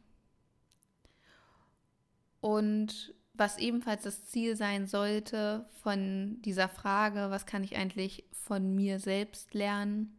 Und 2.42 3.14
was 3.34 3.58
ebenfalls 3.58 4.04
das 4.04 4.26
Ziel 4.26 4.56
sein 4.56 4.88
sollte 4.88 5.66
von 5.82 6.42
dieser 6.42 6.70
Frage, 6.70 7.30
was 7.30 7.46
kann 7.46 7.64
ich 7.64 7.78
eigentlich 7.78 8.26
von 8.32 8.76
mir 8.76 9.00
selbst 9.00 9.54
lernen, 9.54 10.18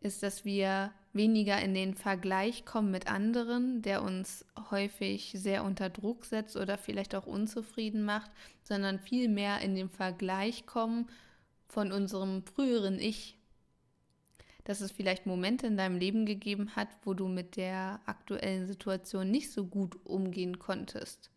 ist, 0.00 0.22
dass 0.22 0.44
wir 0.44 0.92
weniger 1.12 1.60
in 1.60 1.74
den 1.74 1.94
Vergleich 1.94 2.64
kommen 2.64 2.90
mit 2.90 3.10
anderen, 3.10 3.82
der 3.82 4.02
uns 4.02 4.44
häufig 4.70 5.32
sehr 5.36 5.64
unter 5.64 5.90
Druck 5.90 6.24
setzt 6.24 6.56
oder 6.56 6.78
vielleicht 6.78 7.14
auch 7.14 7.26
unzufrieden 7.26 8.04
macht, 8.04 8.30
sondern 8.62 9.00
viel 9.00 9.28
mehr 9.28 9.60
in 9.60 9.74
den 9.74 9.88
Vergleich 9.88 10.66
kommen 10.66 11.08
von 11.66 11.92
unserem 11.92 12.44
früheren 12.44 12.98
Ich. 12.98 13.36
Dass 14.64 14.80
es 14.80 14.92
vielleicht 14.92 15.26
Momente 15.26 15.66
in 15.66 15.76
deinem 15.76 15.96
Leben 15.96 16.26
gegeben 16.26 16.76
hat, 16.76 16.88
wo 17.02 17.14
du 17.14 17.26
mit 17.26 17.56
der 17.56 18.00
aktuellen 18.06 18.66
Situation 18.66 19.30
nicht 19.30 19.50
so 19.50 19.66
gut 19.66 19.98
umgehen 20.04 20.58
konntest. 20.58 21.30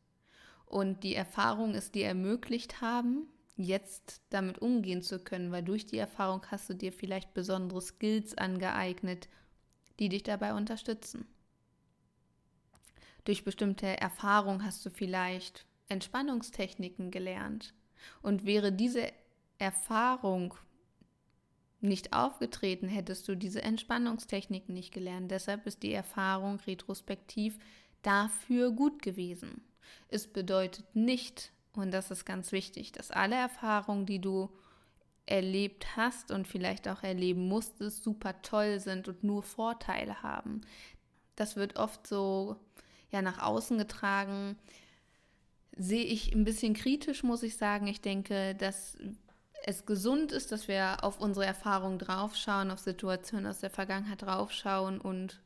Und 0.66 1.04
die 1.04 1.16
Erfahrung 1.16 1.74
es 1.74 1.92
dir 1.92 2.08
ermöglicht 2.08 2.82
haben, 2.82 3.28
jetzt 3.56 4.22
damit 4.30 4.60
umgehen 4.60 5.02
zu 5.02 5.20
können, 5.20 5.52
weil 5.52 5.64
durch 5.64 5.86
die 5.86 5.98
Erfahrung 5.98 6.42
hast 6.50 6.70
du 6.70 6.74
dir 6.74 6.92
vielleicht 6.92 7.34
besondere 7.34 7.82
Skills 7.82 8.38
angeeignet, 8.38 9.30
die 10.00 10.10
dich 10.10 10.24
dabei 10.24 10.54
unterstützen. 10.54 11.28
Durch 13.26 13.44
bestimmte 13.44 13.88
Erfahrung 14.00 14.64
hast 14.64 14.86
du 14.86 14.90
vielleicht 14.90 15.66
Entspannungstechniken 15.88 17.12
gelernt. 17.12 17.74
Und 18.22 18.46
wäre 18.46 18.74
diese 18.74 19.12
Erfahrung 19.60 20.56
nicht 21.80 22.14
aufgetreten, 22.14 22.88
hättest 22.88 23.28
du 23.28 23.36
diese 23.36 23.62
Entspannungstechniken 23.62 24.74
nicht 24.74 24.94
gelernt. 24.94 25.32
Deshalb 25.32 25.66
ist 25.68 25.84
die 25.84 25.94
Erfahrung 25.94 26.60
retrospektiv 26.62 27.58
dafür 28.02 28.72
gut 28.72 29.02
gewesen. 29.02 29.62
Es 30.10 30.28
bedeutet 30.28 30.96
nicht, 30.96 31.52
und 31.74 31.92
das 31.92 32.12
ist 32.12 32.26
ganz 32.26 32.52
wichtig, 32.52 32.92
dass 32.92 33.12
alle 33.12 33.36
Erfahrungen, 33.36 34.06
die 34.06 34.20
du 34.20 34.50
erlebt 35.26 35.96
hast 35.96 36.32
und 36.32 36.48
vielleicht 36.48 36.88
auch 36.88 37.04
erleben 37.04 37.48
musstest, 37.48 38.04
super 38.04 38.42
toll 38.42 38.80
sind 38.80 39.08
und 39.08 39.24
nur 39.24 39.44
Vorteile 39.44 40.22
haben. 40.22 40.62
Das 41.36 41.56
wird 41.56 41.78
oft 41.78 42.06
so 42.06 42.58
ja 43.10 43.22
nach 43.22 43.42
außen 43.42 43.78
getragen. 43.78 44.58
Sehe 45.76 46.04
ich 46.04 46.34
ein 46.34 46.44
bisschen 46.44 46.74
kritisch, 46.74 47.24
muss 47.24 47.44
ich 47.44 47.58
sagen. 47.58 47.88
Ich 47.88 48.02
denke, 48.02 48.54
dass 48.56 48.98
es 49.66 49.86
gesund 49.86 50.32
ist, 50.32 50.52
dass 50.52 50.68
wir 50.68 51.04
auf 51.04 51.20
unsere 51.20 51.46
Erfahrungen 51.46 52.00
draufschauen, 52.00 52.70
auf 52.70 52.80
Situationen 52.80 53.48
aus 53.48 53.60
der 53.60 53.70
Vergangenheit 53.70 54.22
draufschauen 54.22 55.00
und 55.00 55.42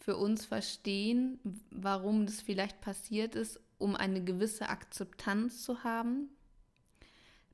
für 0.00 0.16
uns 0.16 0.44
verstehen, 0.44 1.38
warum 1.70 2.26
das 2.26 2.40
vielleicht 2.40 2.80
passiert 2.80 3.34
ist, 3.34 3.60
um 3.78 3.94
eine 3.94 4.24
gewisse 4.24 4.68
Akzeptanz 4.68 5.62
zu 5.62 5.84
haben. 5.84 6.30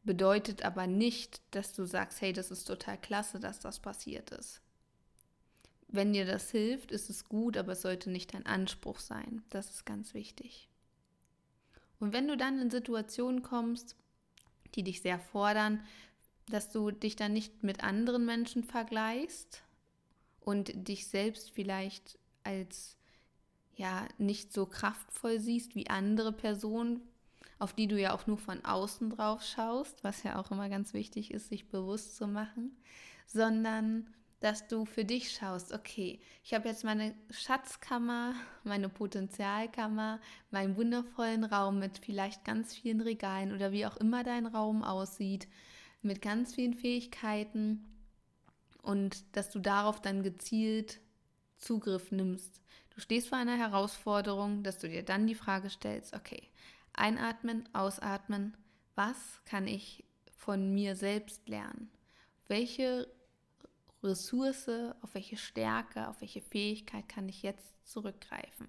Bedeutet 0.04 0.62
aber 0.64 0.86
nicht, 0.86 1.40
dass 1.50 1.72
du 1.72 1.86
sagst, 1.86 2.20
hey, 2.20 2.32
das 2.32 2.50
ist 2.50 2.64
total 2.64 2.98
klasse, 2.98 3.40
dass 3.40 3.58
das 3.60 3.80
passiert 3.80 4.30
ist. 4.30 4.60
Wenn 5.88 6.12
dir 6.12 6.26
das 6.26 6.50
hilft, 6.50 6.92
ist 6.92 7.08
es 7.08 7.28
gut, 7.28 7.56
aber 7.56 7.72
es 7.72 7.82
sollte 7.82 8.10
nicht 8.10 8.34
dein 8.34 8.46
Anspruch 8.46 8.98
sein. 8.98 9.42
Das 9.50 9.70
ist 9.70 9.86
ganz 9.86 10.12
wichtig. 10.12 10.68
Und 12.00 12.12
wenn 12.12 12.28
du 12.28 12.36
dann 12.36 12.60
in 12.60 12.70
Situationen 12.70 13.42
kommst, 13.42 13.96
die 14.74 14.82
dich 14.82 15.00
sehr 15.00 15.18
fordern, 15.18 15.82
dass 16.48 16.70
du 16.70 16.90
dich 16.90 17.16
dann 17.16 17.32
nicht 17.32 17.62
mit 17.62 17.82
anderen 17.82 18.26
Menschen 18.26 18.64
vergleichst 18.64 19.62
und 20.40 20.88
dich 20.88 21.06
selbst 21.06 21.52
vielleicht 21.52 22.18
als 22.42 22.96
ja 23.76 24.06
nicht 24.18 24.52
so 24.52 24.66
kraftvoll 24.66 25.40
siehst 25.40 25.74
wie 25.74 25.88
andere 25.88 26.32
Personen, 26.32 27.00
auf 27.58 27.72
die 27.72 27.86
du 27.86 28.00
ja 28.00 28.14
auch 28.14 28.26
nur 28.26 28.38
von 28.38 28.64
außen 28.64 29.10
drauf 29.10 29.42
schaust, 29.42 30.02
was 30.04 30.22
ja 30.22 30.38
auch 30.38 30.50
immer 30.50 30.68
ganz 30.68 30.94
wichtig 30.94 31.32
ist, 31.32 31.48
sich 31.48 31.68
bewusst 31.68 32.16
zu 32.16 32.26
machen, 32.26 32.76
sondern 33.26 34.06
dass 34.40 34.68
du 34.68 34.84
für 34.84 35.06
dich 35.06 35.32
schaust, 35.32 35.72
okay, 35.72 36.20
ich 36.42 36.52
habe 36.52 36.68
jetzt 36.68 36.84
meine 36.84 37.14
Schatzkammer, 37.30 38.34
meine 38.62 38.90
Potenzialkammer, 38.90 40.20
meinen 40.50 40.76
wundervollen 40.76 41.44
Raum 41.44 41.78
mit 41.78 41.98
vielleicht 41.98 42.44
ganz 42.44 42.74
vielen 42.74 43.00
Regalen 43.00 43.54
oder 43.54 43.72
wie 43.72 43.86
auch 43.86 43.96
immer 43.96 44.22
dein 44.22 44.44
Raum 44.44 44.82
aussieht, 44.84 45.48
mit 46.02 46.20
ganz 46.20 46.54
vielen 46.54 46.74
Fähigkeiten 46.74 47.86
und 48.82 49.24
dass 49.34 49.48
du 49.48 49.60
darauf 49.60 50.02
dann 50.02 50.22
gezielt 50.22 51.00
Zugriff 51.56 52.12
nimmst. 52.12 52.60
Du 52.90 53.00
stehst 53.00 53.28
vor 53.28 53.38
einer 53.38 53.56
Herausforderung, 53.56 54.62
dass 54.62 54.78
du 54.78 54.88
dir 54.90 55.02
dann 55.02 55.26
die 55.26 55.34
Frage 55.34 55.70
stellst, 55.70 56.14
okay, 56.14 56.50
einatmen, 56.94 57.68
ausatmen, 57.72 58.56
was 58.94 59.40
kann 59.44 59.66
ich 59.66 60.04
von 60.36 60.72
mir 60.74 60.96
selbst 60.96 61.48
lernen? 61.48 61.90
Welche 62.48 63.08
Ressource, 64.04 64.68
auf 65.00 65.14
welche 65.14 65.36
Stärke, 65.36 66.08
auf 66.08 66.20
welche 66.20 66.42
Fähigkeit 66.42 67.08
kann 67.08 67.28
ich 67.28 67.42
jetzt 67.42 67.74
zurückgreifen. 67.90 68.68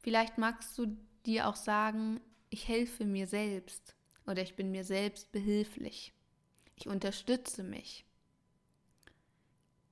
Vielleicht 0.00 0.38
magst 0.38 0.76
du 0.78 0.96
dir 1.24 1.48
auch 1.48 1.56
sagen, 1.56 2.20
ich 2.50 2.68
helfe 2.68 3.04
mir 3.04 3.26
selbst 3.26 3.96
oder 4.26 4.42
ich 4.42 4.54
bin 4.54 4.70
mir 4.70 4.84
selbst 4.84 5.32
behilflich. 5.32 6.12
Ich 6.76 6.86
unterstütze 6.86 7.62
mich. 7.62 8.04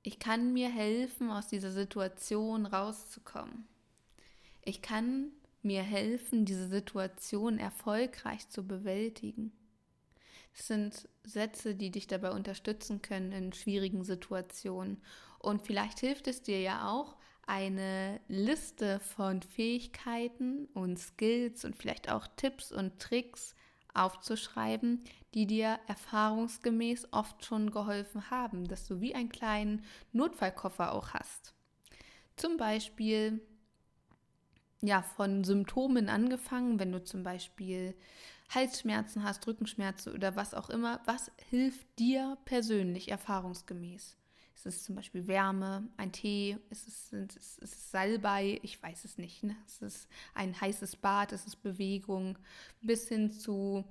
Ich 0.03 0.19
kann 0.19 0.53
mir 0.53 0.71
helfen, 0.71 1.31
aus 1.31 1.49
dieser 1.49 1.73
Situation 1.73 2.67
rauszukommen. 2.67 3.67
Ich 4.63 4.83
kann 4.83 5.33
mir 5.63 5.83
helfen, 5.83 6.45
diese 6.45 6.69
Situation 6.69 7.59
erfolgreich 7.59 8.49
zu 8.49 8.67
bewältigen. 8.67 9.53
Das 10.57 10.67
sind 10.67 11.09
Sätze, 11.23 11.75
die 11.75 11.91
dich 11.91 12.07
dabei 12.07 12.33
unterstützen 12.33 13.03
können 13.03 13.33
in 13.33 13.53
schwierigen 13.53 14.05
Situationen. 14.05 15.03
Und 15.39 15.63
vielleicht 15.63 16.01
hilft 16.01 16.27
es 16.27 16.43
dir 16.43 16.61
ja 16.61 16.91
auch, 16.91 17.17
eine 17.47 18.21
Liste 18.29 19.01
von 19.01 19.43
Fähigkeiten 19.43 20.67
und 20.67 20.99
Skills 20.99 21.65
und 21.65 21.75
vielleicht 21.75 22.09
auch 22.09 22.29
Tipps 22.37 22.71
und 22.71 23.01
Tricks 23.01 23.57
aufzuschreiben, 23.93 25.03
die 25.35 25.47
dir 25.47 25.81
erfahrungsgemäß 25.89 27.09
oft 27.13 27.45
schon 27.45 27.73
geholfen 27.73 28.31
haben, 28.31 28.69
dass 28.69 28.87
du 28.87 29.01
wie 29.01 29.17
einen 29.17 29.31
kleinen 29.31 29.85
Notfallkoffer 30.13 30.93
auch 30.93 31.11
hast. 31.11 31.55
Zum 32.37 32.57
Beispiel 32.57 33.41
ja 34.83 35.03
von 35.03 35.45
Symptomen 35.45 36.09
angefangen, 36.09 36.79
wenn 36.79 36.93
du 36.93 37.03
zum 37.03 37.23
Beispiel 37.23 37.95
Halsschmerzen 38.51 39.23
hast, 39.23 39.47
Rückenschmerzen 39.47 40.13
oder 40.13 40.37
was 40.37 40.55
auch 40.55 40.71
immer, 40.71 41.01
was 41.05 41.31
hilft 41.51 41.87
dir 41.99 42.37
persönlich 42.45 43.11
erfahrungsgemäß? 43.11 44.17
Ist 44.55 44.67
es 44.67 44.83
zum 44.83 44.97
Beispiel 44.97 45.27
Wärme, 45.27 45.89
ein 45.97 46.13
Tee, 46.13 46.59
ist 46.69 46.87
es, 46.87 47.13
ist 47.13 47.63
es 47.63 47.91
Salbei, 47.91 48.59
ich 48.63 48.83
weiß 48.83 49.05
es 49.07 49.17
nicht. 49.17 49.43
Ne? 49.43 49.57
Ist 49.67 49.81
es 49.81 50.09
ein 50.35 50.61
heißes 50.61 50.97
Bad, 50.97 51.33
ist 51.33 51.47
es 51.47 51.57
Bewegung, 51.57 52.39
bis 52.83 53.09
hin 53.09 53.31
zu, 53.31 53.85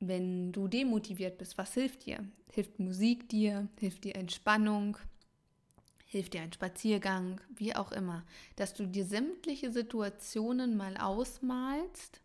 wenn 0.00 0.52
du 0.52 0.68
demotiviert 0.68 1.38
bist, 1.38 1.56
was 1.56 1.72
hilft 1.74 2.04
dir? 2.04 2.28
Hilft 2.50 2.78
Musik 2.78 3.28
dir? 3.28 3.68
Hilft 3.78 4.04
dir 4.04 4.16
Entspannung? 4.16 4.98
Hilft 6.08 6.34
dir 6.34 6.42
ein 6.42 6.52
Spaziergang? 6.52 7.40
Wie 7.54 7.76
auch 7.76 7.92
immer. 7.92 8.24
Dass 8.56 8.74
du 8.74 8.86
dir 8.86 9.04
sämtliche 9.04 9.70
Situationen 9.70 10.76
mal 10.76 10.96
ausmalst 10.96 12.22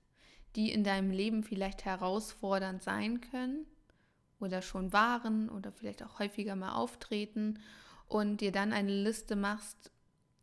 die 0.55 0.71
in 0.71 0.83
deinem 0.83 1.11
Leben 1.11 1.43
vielleicht 1.43 1.85
herausfordernd 1.85 2.83
sein 2.83 3.21
können 3.21 3.65
oder 4.39 4.61
schon 4.61 4.93
waren 4.93 5.49
oder 5.49 5.71
vielleicht 5.71 6.03
auch 6.03 6.19
häufiger 6.19 6.55
mal 6.55 6.73
auftreten 6.73 7.59
und 8.07 8.41
dir 8.41 8.51
dann 8.51 8.73
eine 8.73 8.91
Liste 8.91 9.35
machst, 9.35 9.91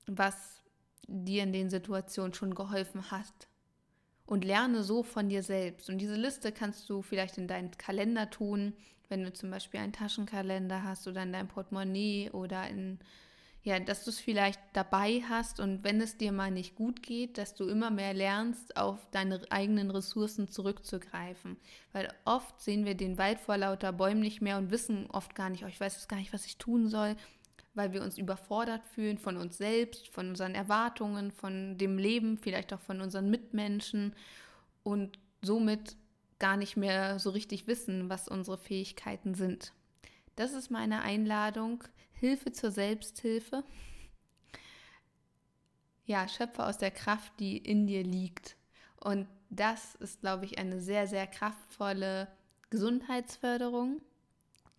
was 0.07 0.62
dir 1.07 1.42
in 1.42 1.53
den 1.53 1.70
Situationen 1.70 2.35
schon 2.35 2.55
geholfen 2.55 3.11
hat. 3.11 3.48
Und 4.26 4.44
lerne 4.44 4.85
so 4.85 5.03
von 5.03 5.29
dir 5.29 5.42
selbst. 5.42 5.90
Und 5.90 5.98
diese 5.98 6.14
Liste 6.14 6.53
kannst 6.53 6.88
du 6.88 7.03
vielleicht 7.03 7.37
in 7.37 7.48
deinen 7.48 7.72
Kalender 7.72 8.31
tun, 8.31 8.74
wenn 9.09 9.24
du 9.24 9.33
zum 9.33 9.50
Beispiel 9.50 9.81
einen 9.81 9.92
Taschenkalender 9.92 10.85
hast 10.85 11.09
oder 11.09 11.24
in 11.24 11.33
deinem 11.33 11.48
Portemonnaie 11.48 12.31
oder 12.31 12.68
in 12.68 13.00
ja, 13.62 13.79
dass 13.79 14.05
du 14.05 14.11
es 14.11 14.18
vielleicht 14.18 14.61
dabei 14.73 15.23
hast 15.29 15.61
und 15.61 15.85
wenn 15.85 16.01
es 16.01 16.16
dir 16.16 16.33
mal 16.33 16.51
nicht 16.51 16.77
gut 16.77 17.03
geht, 17.03 17.37
dass 17.37 17.55
du 17.55 17.68
immer 17.68 17.90
mehr 17.90 18.14
lernst, 18.14 18.77
auf 18.77 18.99
deine 19.11 19.40
eigenen 19.51 19.90
Ressourcen 19.90 20.49
zurückzugreifen. 20.49 21.59
Weil 21.92 22.09
oft 22.25 22.61
sehen 22.61 22.87
wir 22.87 22.94
den 22.94 23.18
Wald 23.18 23.38
vor 23.38 23.59
lauter 23.59 23.92
Bäumen 23.92 24.20
nicht 24.20 24.40
mehr 24.40 24.57
und 24.57 24.70
wissen 24.70 25.07
oft 25.11 25.35
gar 25.35 25.51
nicht, 25.51 25.64
oh, 25.64 25.68
ich 25.68 25.81
weiß 25.81 25.94
jetzt 25.94 26.09
gar 26.09 26.16
nicht, 26.16 26.33
was 26.33 26.46
ich 26.46 26.57
tun 26.57 26.88
soll, 26.88 27.16
weil 27.75 27.92
wir 27.92 28.03
uns 28.03 28.16
überfordert 28.16 28.87
fühlen 28.87 29.18
von 29.18 29.37
uns 29.37 29.59
selbst, 29.59 30.09
von 30.09 30.31
unseren 30.31 30.55
Erwartungen, 30.55 31.31
von 31.31 31.77
dem 31.77 31.99
Leben, 31.99 32.38
vielleicht 32.38 32.73
auch 32.73 32.81
von 32.81 33.03
unseren 33.03 33.29
Mitmenschen 33.29 34.14
und 34.83 35.18
somit 35.42 35.96
gar 36.38 36.57
nicht 36.57 36.79
mehr 36.79 37.18
so 37.18 37.29
richtig 37.29 37.66
wissen, 37.66 38.09
was 38.09 38.27
unsere 38.27 38.57
Fähigkeiten 38.57 39.35
sind. 39.35 39.75
Das 40.40 40.55
ist 40.55 40.70
meine 40.70 41.03
Einladung, 41.03 41.85
Hilfe 42.12 42.50
zur 42.50 42.70
Selbsthilfe. 42.70 43.62
Ja, 46.07 46.29
schöpfe 46.29 46.64
aus 46.64 46.79
der 46.79 46.90
Kraft, 46.90 47.31
die 47.40 47.59
in 47.59 47.87
dir 47.87 48.03
liegt. 48.03 48.57
Und 48.96 49.29
das 49.50 49.96
ist, 49.96 50.22
glaube 50.22 50.46
ich, 50.46 50.57
eine 50.57 50.81
sehr, 50.81 51.07
sehr 51.07 51.26
kraftvolle 51.26 52.26
Gesundheitsförderung. 52.70 54.00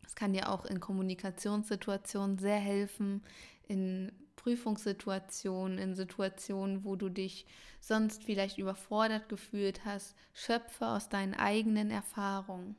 Es 0.04 0.16
kann 0.16 0.34
dir 0.34 0.50
auch 0.50 0.66
in 0.66 0.80
Kommunikationssituationen 0.80 2.40
sehr 2.40 2.58
helfen, 2.58 3.22
in 3.68 4.12
Prüfungssituationen, 4.38 5.78
in 5.78 5.94
Situationen, 5.94 6.86
wo 6.86 6.96
du 6.96 7.10
dich 7.10 7.46
sonst 7.80 8.24
vielleicht 8.24 8.58
überfordert 8.58 9.30
gefühlt 9.30 9.86
hast. 9.86 10.16
Schöpfe 10.34 10.88
aus 10.88 11.08
deinen 11.10 11.36
eigenen 11.36 11.92
Erfahrungen. 11.92 12.76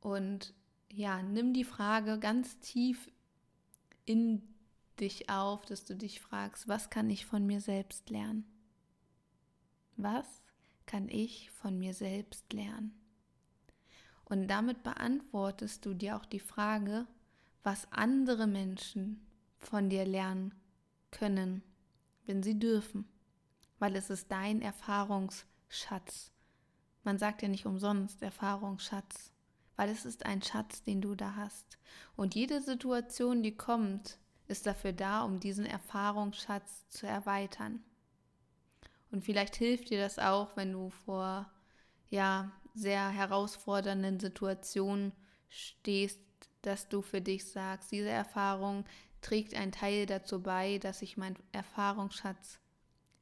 Und 0.00 0.54
ja, 0.90 1.22
nimm 1.22 1.52
die 1.52 1.64
Frage 1.64 2.18
ganz 2.18 2.58
tief 2.60 3.10
in 4.04 4.42
dich 5.00 5.28
auf, 5.28 5.64
dass 5.64 5.84
du 5.84 5.94
dich 5.94 6.20
fragst, 6.20 6.68
was 6.68 6.90
kann 6.90 7.10
ich 7.10 7.26
von 7.26 7.46
mir 7.46 7.60
selbst 7.60 8.10
lernen? 8.10 8.44
Was 9.96 10.42
kann 10.86 11.08
ich 11.08 11.50
von 11.50 11.78
mir 11.78 11.94
selbst 11.94 12.52
lernen? 12.52 12.94
Und 14.24 14.48
damit 14.48 14.82
beantwortest 14.82 15.86
du 15.86 15.94
dir 15.94 16.16
auch 16.16 16.24
die 16.24 16.40
Frage, 16.40 17.06
was 17.62 17.90
andere 17.92 18.46
Menschen 18.46 19.26
von 19.58 19.88
dir 19.88 20.04
lernen 20.04 20.54
können, 21.10 21.62
wenn 22.26 22.42
sie 22.42 22.58
dürfen, 22.58 23.08
weil 23.78 23.96
es 23.96 24.10
ist 24.10 24.30
dein 24.30 24.60
Erfahrungsschatz. 24.60 26.32
Man 27.04 27.18
sagt 27.18 27.42
ja 27.42 27.48
nicht 27.48 27.66
umsonst 27.66 28.22
Erfahrungsschatz 28.22 29.32
weil 29.78 29.90
es 29.90 30.04
ist 30.04 30.26
ein 30.26 30.42
Schatz, 30.42 30.82
den 30.82 31.00
du 31.00 31.14
da 31.14 31.36
hast. 31.36 31.78
Und 32.16 32.34
jede 32.34 32.60
Situation, 32.60 33.44
die 33.44 33.56
kommt, 33.56 34.18
ist 34.48 34.66
dafür 34.66 34.92
da, 34.92 35.22
um 35.22 35.38
diesen 35.38 35.64
Erfahrungsschatz 35.64 36.88
zu 36.88 37.06
erweitern. 37.06 37.84
Und 39.12 39.24
vielleicht 39.24 39.54
hilft 39.54 39.90
dir 39.90 40.00
das 40.00 40.18
auch, 40.18 40.56
wenn 40.56 40.72
du 40.72 40.90
vor 40.90 41.48
ja 42.10 42.50
sehr 42.74 43.08
herausfordernden 43.10 44.18
Situationen 44.18 45.12
stehst, 45.48 46.18
dass 46.62 46.88
du 46.88 47.00
für 47.00 47.20
dich 47.20 47.48
sagst, 47.48 47.92
diese 47.92 48.10
Erfahrung 48.10 48.84
trägt 49.20 49.54
einen 49.54 49.70
Teil 49.70 50.06
dazu 50.06 50.42
bei, 50.42 50.78
dass 50.78 51.02
ich 51.02 51.16
meinen 51.16 51.38
Erfahrungsschatz 51.52 52.58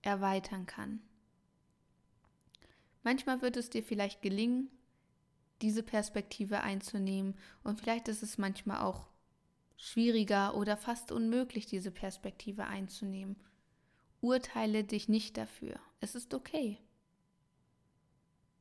erweitern 0.00 0.64
kann. 0.64 1.02
Manchmal 3.02 3.42
wird 3.42 3.58
es 3.58 3.68
dir 3.68 3.82
vielleicht 3.82 4.22
gelingen, 4.22 4.70
diese 5.62 5.82
Perspektive 5.82 6.60
einzunehmen. 6.60 7.34
Und 7.62 7.80
vielleicht 7.80 8.08
ist 8.08 8.22
es 8.22 8.38
manchmal 8.38 8.80
auch 8.80 9.08
schwieriger 9.76 10.54
oder 10.56 10.76
fast 10.76 11.12
unmöglich, 11.12 11.66
diese 11.66 11.90
Perspektive 11.90 12.66
einzunehmen. 12.66 13.36
Urteile 14.20 14.84
dich 14.84 15.08
nicht 15.08 15.36
dafür. 15.36 15.78
Es 16.00 16.14
ist 16.14 16.34
okay. 16.34 16.78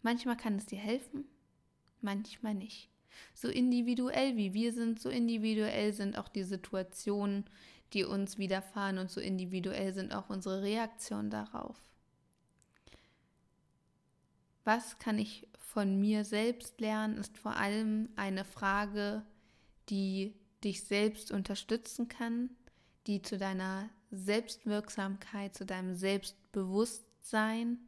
Manchmal 0.01 0.37
kann 0.37 0.55
es 0.55 0.65
dir 0.65 0.77
helfen, 0.77 1.25
manchmal 2.01 2.53
nicht. 2.53 2.89
So 3.33 3.47
individuell 3.47 4.35
wie 4.35 4.53
wir 4.53 4.73
sind, 4.73 4.99
so 4.99 5.09
individuell 5.09 5.93
sind 5.93 6.17
auch 6.17 6.27
die 6.27 6.43
Situationen, 6.43 7.45
die 7.93 8.03
uns 8.03 8.37
widerfahren 8.37 8.97
und 8.97 9.09
so 9.09 9.21
individuell 9.21 9.93
sind 9.93 10.13
auch 10.13 10.29
unsere 10.29 10.61
Reaktionen 10.61 11.29
darauf. 11.29 11.77
Was 14.63 14.97
kann 14.99 15.17
ich 15.17 15.47
von 15.65 15.99
mir 15.99 16.23
selbst 16.23 16.79
lernen, 16.79 17.17
ist 17.17 17.37
vor 17.37 17.57
allem 17.57 18.09
eine 18.15 18.45
Frage, 18.45 19.23
die 19.89 20.33
dich 20.63 20.83
selbst 20.83 21.31
unterstützen 21.31 22.07
kann, 22.07 22.49
die 23.07 23.21
zu 23.21 23.37
deiner 23.37 23.89
Selbstwirksamkeit, 24.11 25.55
zu 25.55 25.65
deinem 25.65 25.95
Selbstbewusstsein 25.95 27.79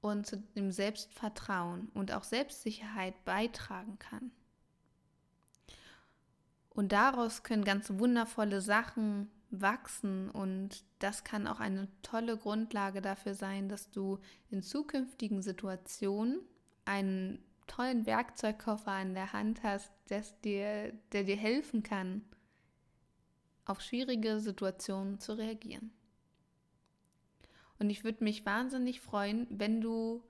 und 0.00 0.26
zu 0.26 0.36
dem 0.36 0.70
Selbstvertrauen 0.70 1.88
und 1.94 2.12
auch 2.12 2.24
Selbstsicherheit 2.24 3.24
beitragen 3.24 3.98
kann. 3.98 4.30
Und 6.70 6.92
daraus 6.92 7.42
können 7.42 7.64
ganz 7.64 7.90
wundervolle 7.90 8.60
Sachen 8.60 9.30
wachsen 9.50 10.30
und 10.30 10.84
das 10.98 11.24
kann 11.24 11.46
auch 11.46 11.58
eine 11.58 11.88
tolle 12.02 12.36
Grundlage 12.36 13.00
dafür 13.00 13.34
sein, 13.34 13.68
dass 13.68 13.90
du 13.90 14.18
in 14.50 14.62
zukünftigen 14.62 15.42
Situationen 15.42 16.40
einen 16.88 17.38
tollen 17.66 18.06
Werkzeugkoffer 18.06 18.92
an 18.92 19.14
der 19.14 19.32
Hand 19.32 19.62
hast, 19.62 19.92
dir, 20.44 20.92
der 21.12 21.24
dir 21.24 21.36
helfen 21.36 21.82
kann, 21.82 22.24
auf 23.66 23.80
schwierige 23.82 24.40
Situationen 24.40 25.20
zu 25.20 25.36
reagieren. 25.36 25.92
Und 27.78 27.90
ich 27.90 28.02
würde 28.04 28.24
mich 28.24 28.46
wahnsinnig 28.46 29.00
freuen, 29.00 29.46
wenn 29.50 29.82
du 29.82 30.24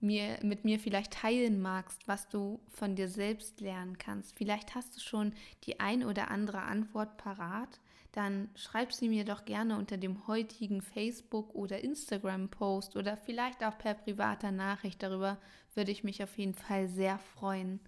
mir, 0.00 0.38
mit 0.42 0.64
mir 0.64 0.78
vielleicht 0.78 1.12
teilen 1.12 1.60
magst, 1.60 2.06
was 2.08 2.28
du 2.28 2.60
von 2.68 2.96
dir 2.96 3.08
selbst 3.08 3.60
lernen 3.60 3.98
kannst. 3.98 4.36
Vielleicht 4.36 4.74
hast 4.74 4.96
du 4.96 5.00
schon 5.00 5.34
die 5.64 5.80
ein 5.80 6.04
oder 6.04 6.30
andere 6.30 6.62
Antwort 6.62 7.16
parat. 7.16 7.80
Dann 8.12 8.48
schreib 8.56 8.92
sie 8.92 9.08
mir 9.08 9.24
doch 9.24 9.44
gerne 9.44 9.76
unter 9.76 9.96
dem 9.96 10.26
heutigen 10.26 10.82
Facebook- 10.82 11.54
oder 11.54 11.84
Instagram-Post 11.84 12.96
oder 12.96 13.16
vielleicht 13.16 13.62
auch 13.62 13.78
per 13.78 13.94
privater 13.94 14.50
Nachricht. 14.50 15.02
Darüber 15.02 15.38
würde 15.74 15.92
ich 15.92 16.02
mich 16.02 16.22
auf 16.22 16.36
jeden 16.36 16.54
Fall 16.54 16.88
sehr 16.88 17.18
freuen. 17.18 17.78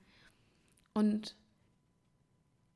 Und 0.94 1.36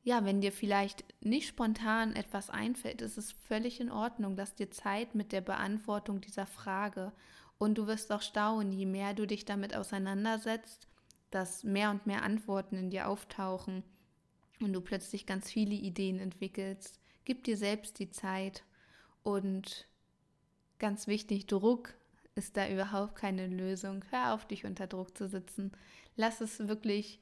ja, 0.03 0.25
wenn 0.25 0.41
dir 0.41 0.53
vielleicht 0.53 1.05
nicht 1.21 1.49
spontan 1.49 2.15
etwas 2.15 2.49
einfällt, 2.49 3.03
ist 3.03 3.19
es 3.19 3.33
völlig 3.33 3.81
in 3.81 3.91
Ordnung. 3.91 4.37
dass 4.37 4.55
dir 4.55 4.71
Zeit 4.71 5.15
mit 5.15 5.33
der 5.33 5.41
Beantwortung 5.41 6.21
dieser 6.21 6.47
Frage. 6.47 7.13
Und 7.59 7.79
du 7.79 7.87
wirst 7.87 8.13
auch 8.13 8.23
staunen, 8.23 8.73
je 8.73 8.87
mehr 8.87 9.15
du 9.15 9.27
dich 9.27 9.45
damit 9.45 9.75
auseinandersetzt, 9.75 10.89
dass 11.31 11.65
mehr 11.65 11.91
und 11.91 12.07
mehr 12.07 12.23
Antworten 12.23 12.77
in 12.77 12.91
dir 12.91 13.09
auftauchen 13.09 13.83
und 14.61 14.73
du 14.73 14.81
plötzlich 14.81 15.27
ganz 15.27 15.51
viele 15.51 15.75
Ideen 15.75 16.19
entwickelst. 16.19 17.01
Gib 17.25 17.45
dir 17.45 17.57
selbst 17.57 17.99
die 17.99 18.11
Zeit 18.11 18.63
und 19.23 19.87
ganz 20.79 21.07
wichtig, 21.07 21.47
Druck 21.47 21.95
ist 22.35 22.57
da 22.57 22.69
überhaupt 22.69 23.17
keine 23.17 23.47
Lösung. 23.47 24.05
Hör 24.11 24.35
auf, 24.35 24.47
dich 24.47 24.65
unter 24.65 24.87
Druck 24.87 25.17
zu 25.17 25.27
sitzen. 25.29 25.73
Lass 26.17 26.41
es 26.41 26.69
wirklich 26.69 27.21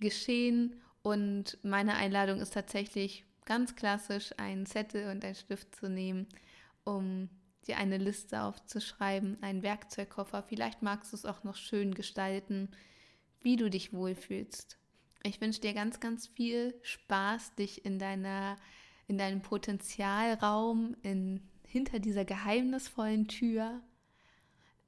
geschehen 0.00 0.80
und 1.02 1.58
meine 1.62 1.94
Einladung 1.94 2.40
ist 2.40 2.54
tatsächlich 2.54 3.24
ganz 3.44 3.74
klassisch, 3.74 4.32
einen 4.38 4.66
Zettel 4.66 5.10
und 5.10 5.24
einen 5.24 5.34
Stift 5.34 5.74
zu 5.74 5.88
nehmen, 5.88 6.26
um 6.84 7.28
dir 7.66 7.76
eine 7.76 7.98
Liste 7.98 8.42
aufzuschreiben, 8.42 9.38
einen 9.42 9.62
Werkzeugkoffer. 9.62 10.42
Vielleicht 10.42 10.82
magst 10.82 11.12
du 11.12 11.16
es 11.16 11.24
auch 11.24 11.44
noch 11.44 11.56
schön 11.56 11.94
gestalten, 11.94 12.68
wie 13.40 13.56
du 13.56 13.70
dich 13.70 13.92
wohlfühlst. 13.92 14.78
Ich 15.24 15.40
wünsche 15.40 15.60
dir 15.60 15.72
ganz, 15.72 16.00
ganz 16.00 16.26
viel 16.26 16.74
Spaß, 16.82 17.54
dich 17.54 17.84
in 17.84 17.98
deiner, 17.98 18.56
in 19.06 19.18
deinem 19.18 19.42
Potenzialraum, 19.42 20.96
in, 21.02 21.40
hinter 21.64 22.00
dieser 22.00 22.24
geheimnisvollen 22.24 23.28
Tür 23.28 23.80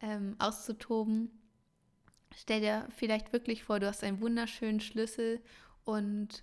ähm, 0.00 0.34
auszutoben. 0.38 1.30
Stell 2.36 2.60
dir 2.60 2.88
vielleicht 2.96 3.32
wirklich 3.32 3.62
vor, 3.62 3.78
du 3.78 3.86
hast 3.86 4.02
einen 4.02 4.20
wunderschönen 4.20 4.80
Schlüssel 4.80 5.40
und 5.84 6.42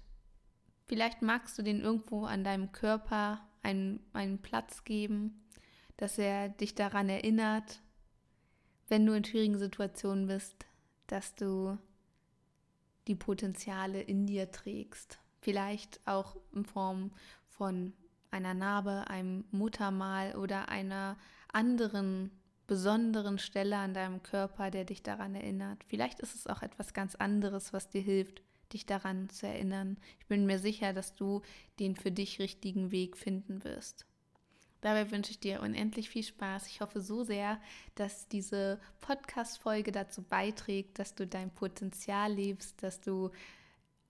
vielleicht 0.88 1.22
magst 1.22 1.58
du 1.58 1.64
den 1.64 1.82
irgendwo 1.82 2.24
an 2.24 2.46
deinem 2.46 2.72
Körper 2.72 3.46
einen, 3.62 4.00
einen 4.14 4.42
Platz 4.42 4.86
geben 4.86 5.42
dass 5.98 6.18
er 6.18 6.50
dich 6.50 6.76
daran 6.76 7.10
erinnert, 7.10 7.82
wenn 8.88 9.06
du 9.06 9.14
in 9.14 9.24
schwierigen 9.24 9.58
Situationen 9.58 10.28
bist, 10.28 10.66
dass 11.08 11.36
du 11.36 11.78
die 13.08 13.16
Potenziale 13.16 14.02
in 14.02 14.28
dir 14.28 14.52
trägst. 14.52 15.20
Vielleicht 15.40 16.00
auch 16.06 16.36
in 16.54 16.66
Form 16.66 17.12
von 17.48 17.94
einer 18.32 18.54
Narbe, 18.54 19.06
einem 19.08 19.46
Muttermal 19.52 20.36
oder 20.36 20.70
einer 20.70 21.18
anderen 21.52 22.32
besonderen 22.68 23.38
Stelle 23.38 23.78
an 23.78 23.94
deinem 23.94 24.24
Körper, 24.24 24.72
der 24.72 24.86
dich 24.86 25.04
daran 25.04 25.36
erinnert. 25.36 25.84
Vielleicht 25.88 26.22
ist 26.22 26.36
es 26.36 26.48
auch 26.48 26.62
etwas 26.62 26.94
ganz 26.94 27.16
anderes, 27.16 27.74
was 27.74 27.90
dir 27.90 28.02
hilft, 28.02 28.42
dich 28.72 28.86
daran 28.86 29.30
zu 29.30 29.48
erinnern. 29.48 29.98
Ich 30.20 30.28
bin 30.28 30.46
mir 30.46 30.60
sicher, 30.60 30.94
dass 30.94 31.14
du 31.16 31.42
den 31.80 31.96
für 31.96 32.12
dich 32.12 32.40
richtigen 32.40 32.92
Weg 32.92 33.18
finden 33.18 33.64
wirst. 33.66 34.06
Dabei 34.82 35.12
wünsche 35.12 35.32
ich 35.32 35.40
dir 35.40 35.62
unendlich 35.62 36.10
viel 36.10 36.24
Spaß. 36.24 36.68
Ich 36.68 36.82
hoffe 36.82 37.02
so 37.02 37.24
sehr, 37.24 37.60
dass 37.96 38.28
diese 38.28 38.80
Podcast-Folge 39.00 39.92
dazu 39.92 40.24
beiträgt, 40.24 40.98
dass 40.98 41.14
du 41.14 41.28
dein 41.28 41.52
Potenzial 41.52 42.34
lebst, 42.34 42.82
dass 42.82 43.00
du 43.00 43.30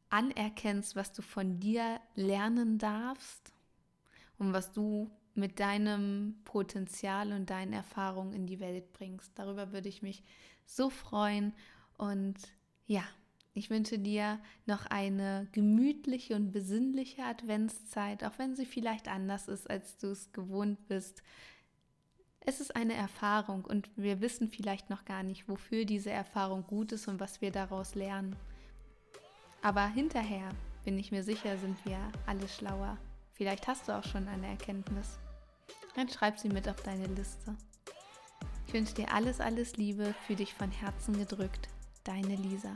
anerkennst, 0.10 0.96
was 0.96 1.12
du 1.12 1.22
von 1.22 1.60
dir 1.60 2.00
lernen 2.16 2.78
darfst 2.78 3.52
und 4.38 4.54
was 4.54 4.72
du 4.72 5.12
mit 5.34 5.60
deinem 5.60 6.36
Potenzial 6.44 7.32
und 7.32 7.50
deinen 7.50 7.74
Erfahrungen 7.74 8.34
in 8.34 8.48
die 8.48 8.60
Welt 8.60 8.92
bringst. 8.94 9.32
Darüber 9.36 9.72
würde 9.72 9.90
ich 9.90 10.02
mich 10.02 10.24
so 10.66 10.90
freuen. 10.90 11.54
Und 11.98 12.36
ja, 12.88 13.04
ich 13.54 13.70
wünsche 13.70 14.00
dir 14.00 14.40
noch 14.66 14.86
eine 14.86 15.48
gemütliche 15.52 16.36
und 16.36 16.52
besinnliche 16.52 17.24
Adventszeit, 17.24 18.24
auch 18.24 18.38
wenn 18.38 18.56
sie 18.56 18.66
vielleicht 18.66 19.10
anders 19.10 19.48
ist, 19.48 19.70
als 19.70 19.98
du 19.98 20.08
es 20.08 20.32
gewohnt 20.32 20.88
bist. 20.88 21.22
Es 22.40 22.62
ist 22.62 22.76
eine 22.76 22.94
Erfahrung 22.94 23.66
und 23.66 23.90
wir 23.96 24.22
wissen 24.22 24.48
vielleicht 24.48 24.90
noch 24.90 25.06
gar 25.06 25.24
nicht, 25.24 25.50
wofür 25.50 25.86
diese 25.86 26.12
Erfahrung 26.12 26.66
gut 26.66 26.92
ist 26.94 27.08
und 27.08 27.20
was 27.20 27.42
wir 27.42 27.52
daraus 27.52 27.94
lernen. 27.94 28.36
Aber 29.62 29.86
hinterher, 29.88 30.50
bin 30.86 30.98
ich 30.98 31.12
mir 31.12 31.24
sicher, 31.24 31.58
sind 31.58 31.78
wir 31.86 32.00
alle 32.26 32.48
schlauer. 32.48 32.98
Vielleicht 33.34 33.68
hast 33.68 33.88
du 33.88 33.92
auch 33.92 34.04
schon 34.04 34.28
eine 34.28 34.48
Erkenntnis. 34.48 35.20
Dann 35.96 36.10
schreib 36.10 36.40
sie 36.40 36.50
mit 36.50 36.68
auf 36.68 36.82
deine 36.82 37.08
Liste. 37.08 37.56
Ich 38.66 38.74
wünsche 38.74 38.96
dir 38.96 39.14
alles, 39.14 39.42
alles 39.42 39.76
Liebe, 39.76 40.16
für 40.26 40.36
dich 40.36 40.54
von 40.54 40.72
Herzen 40.72 41.18
gedrückt. 41.18 41.68
Deine 42.04 42.36
Lisa. 42.36 42.76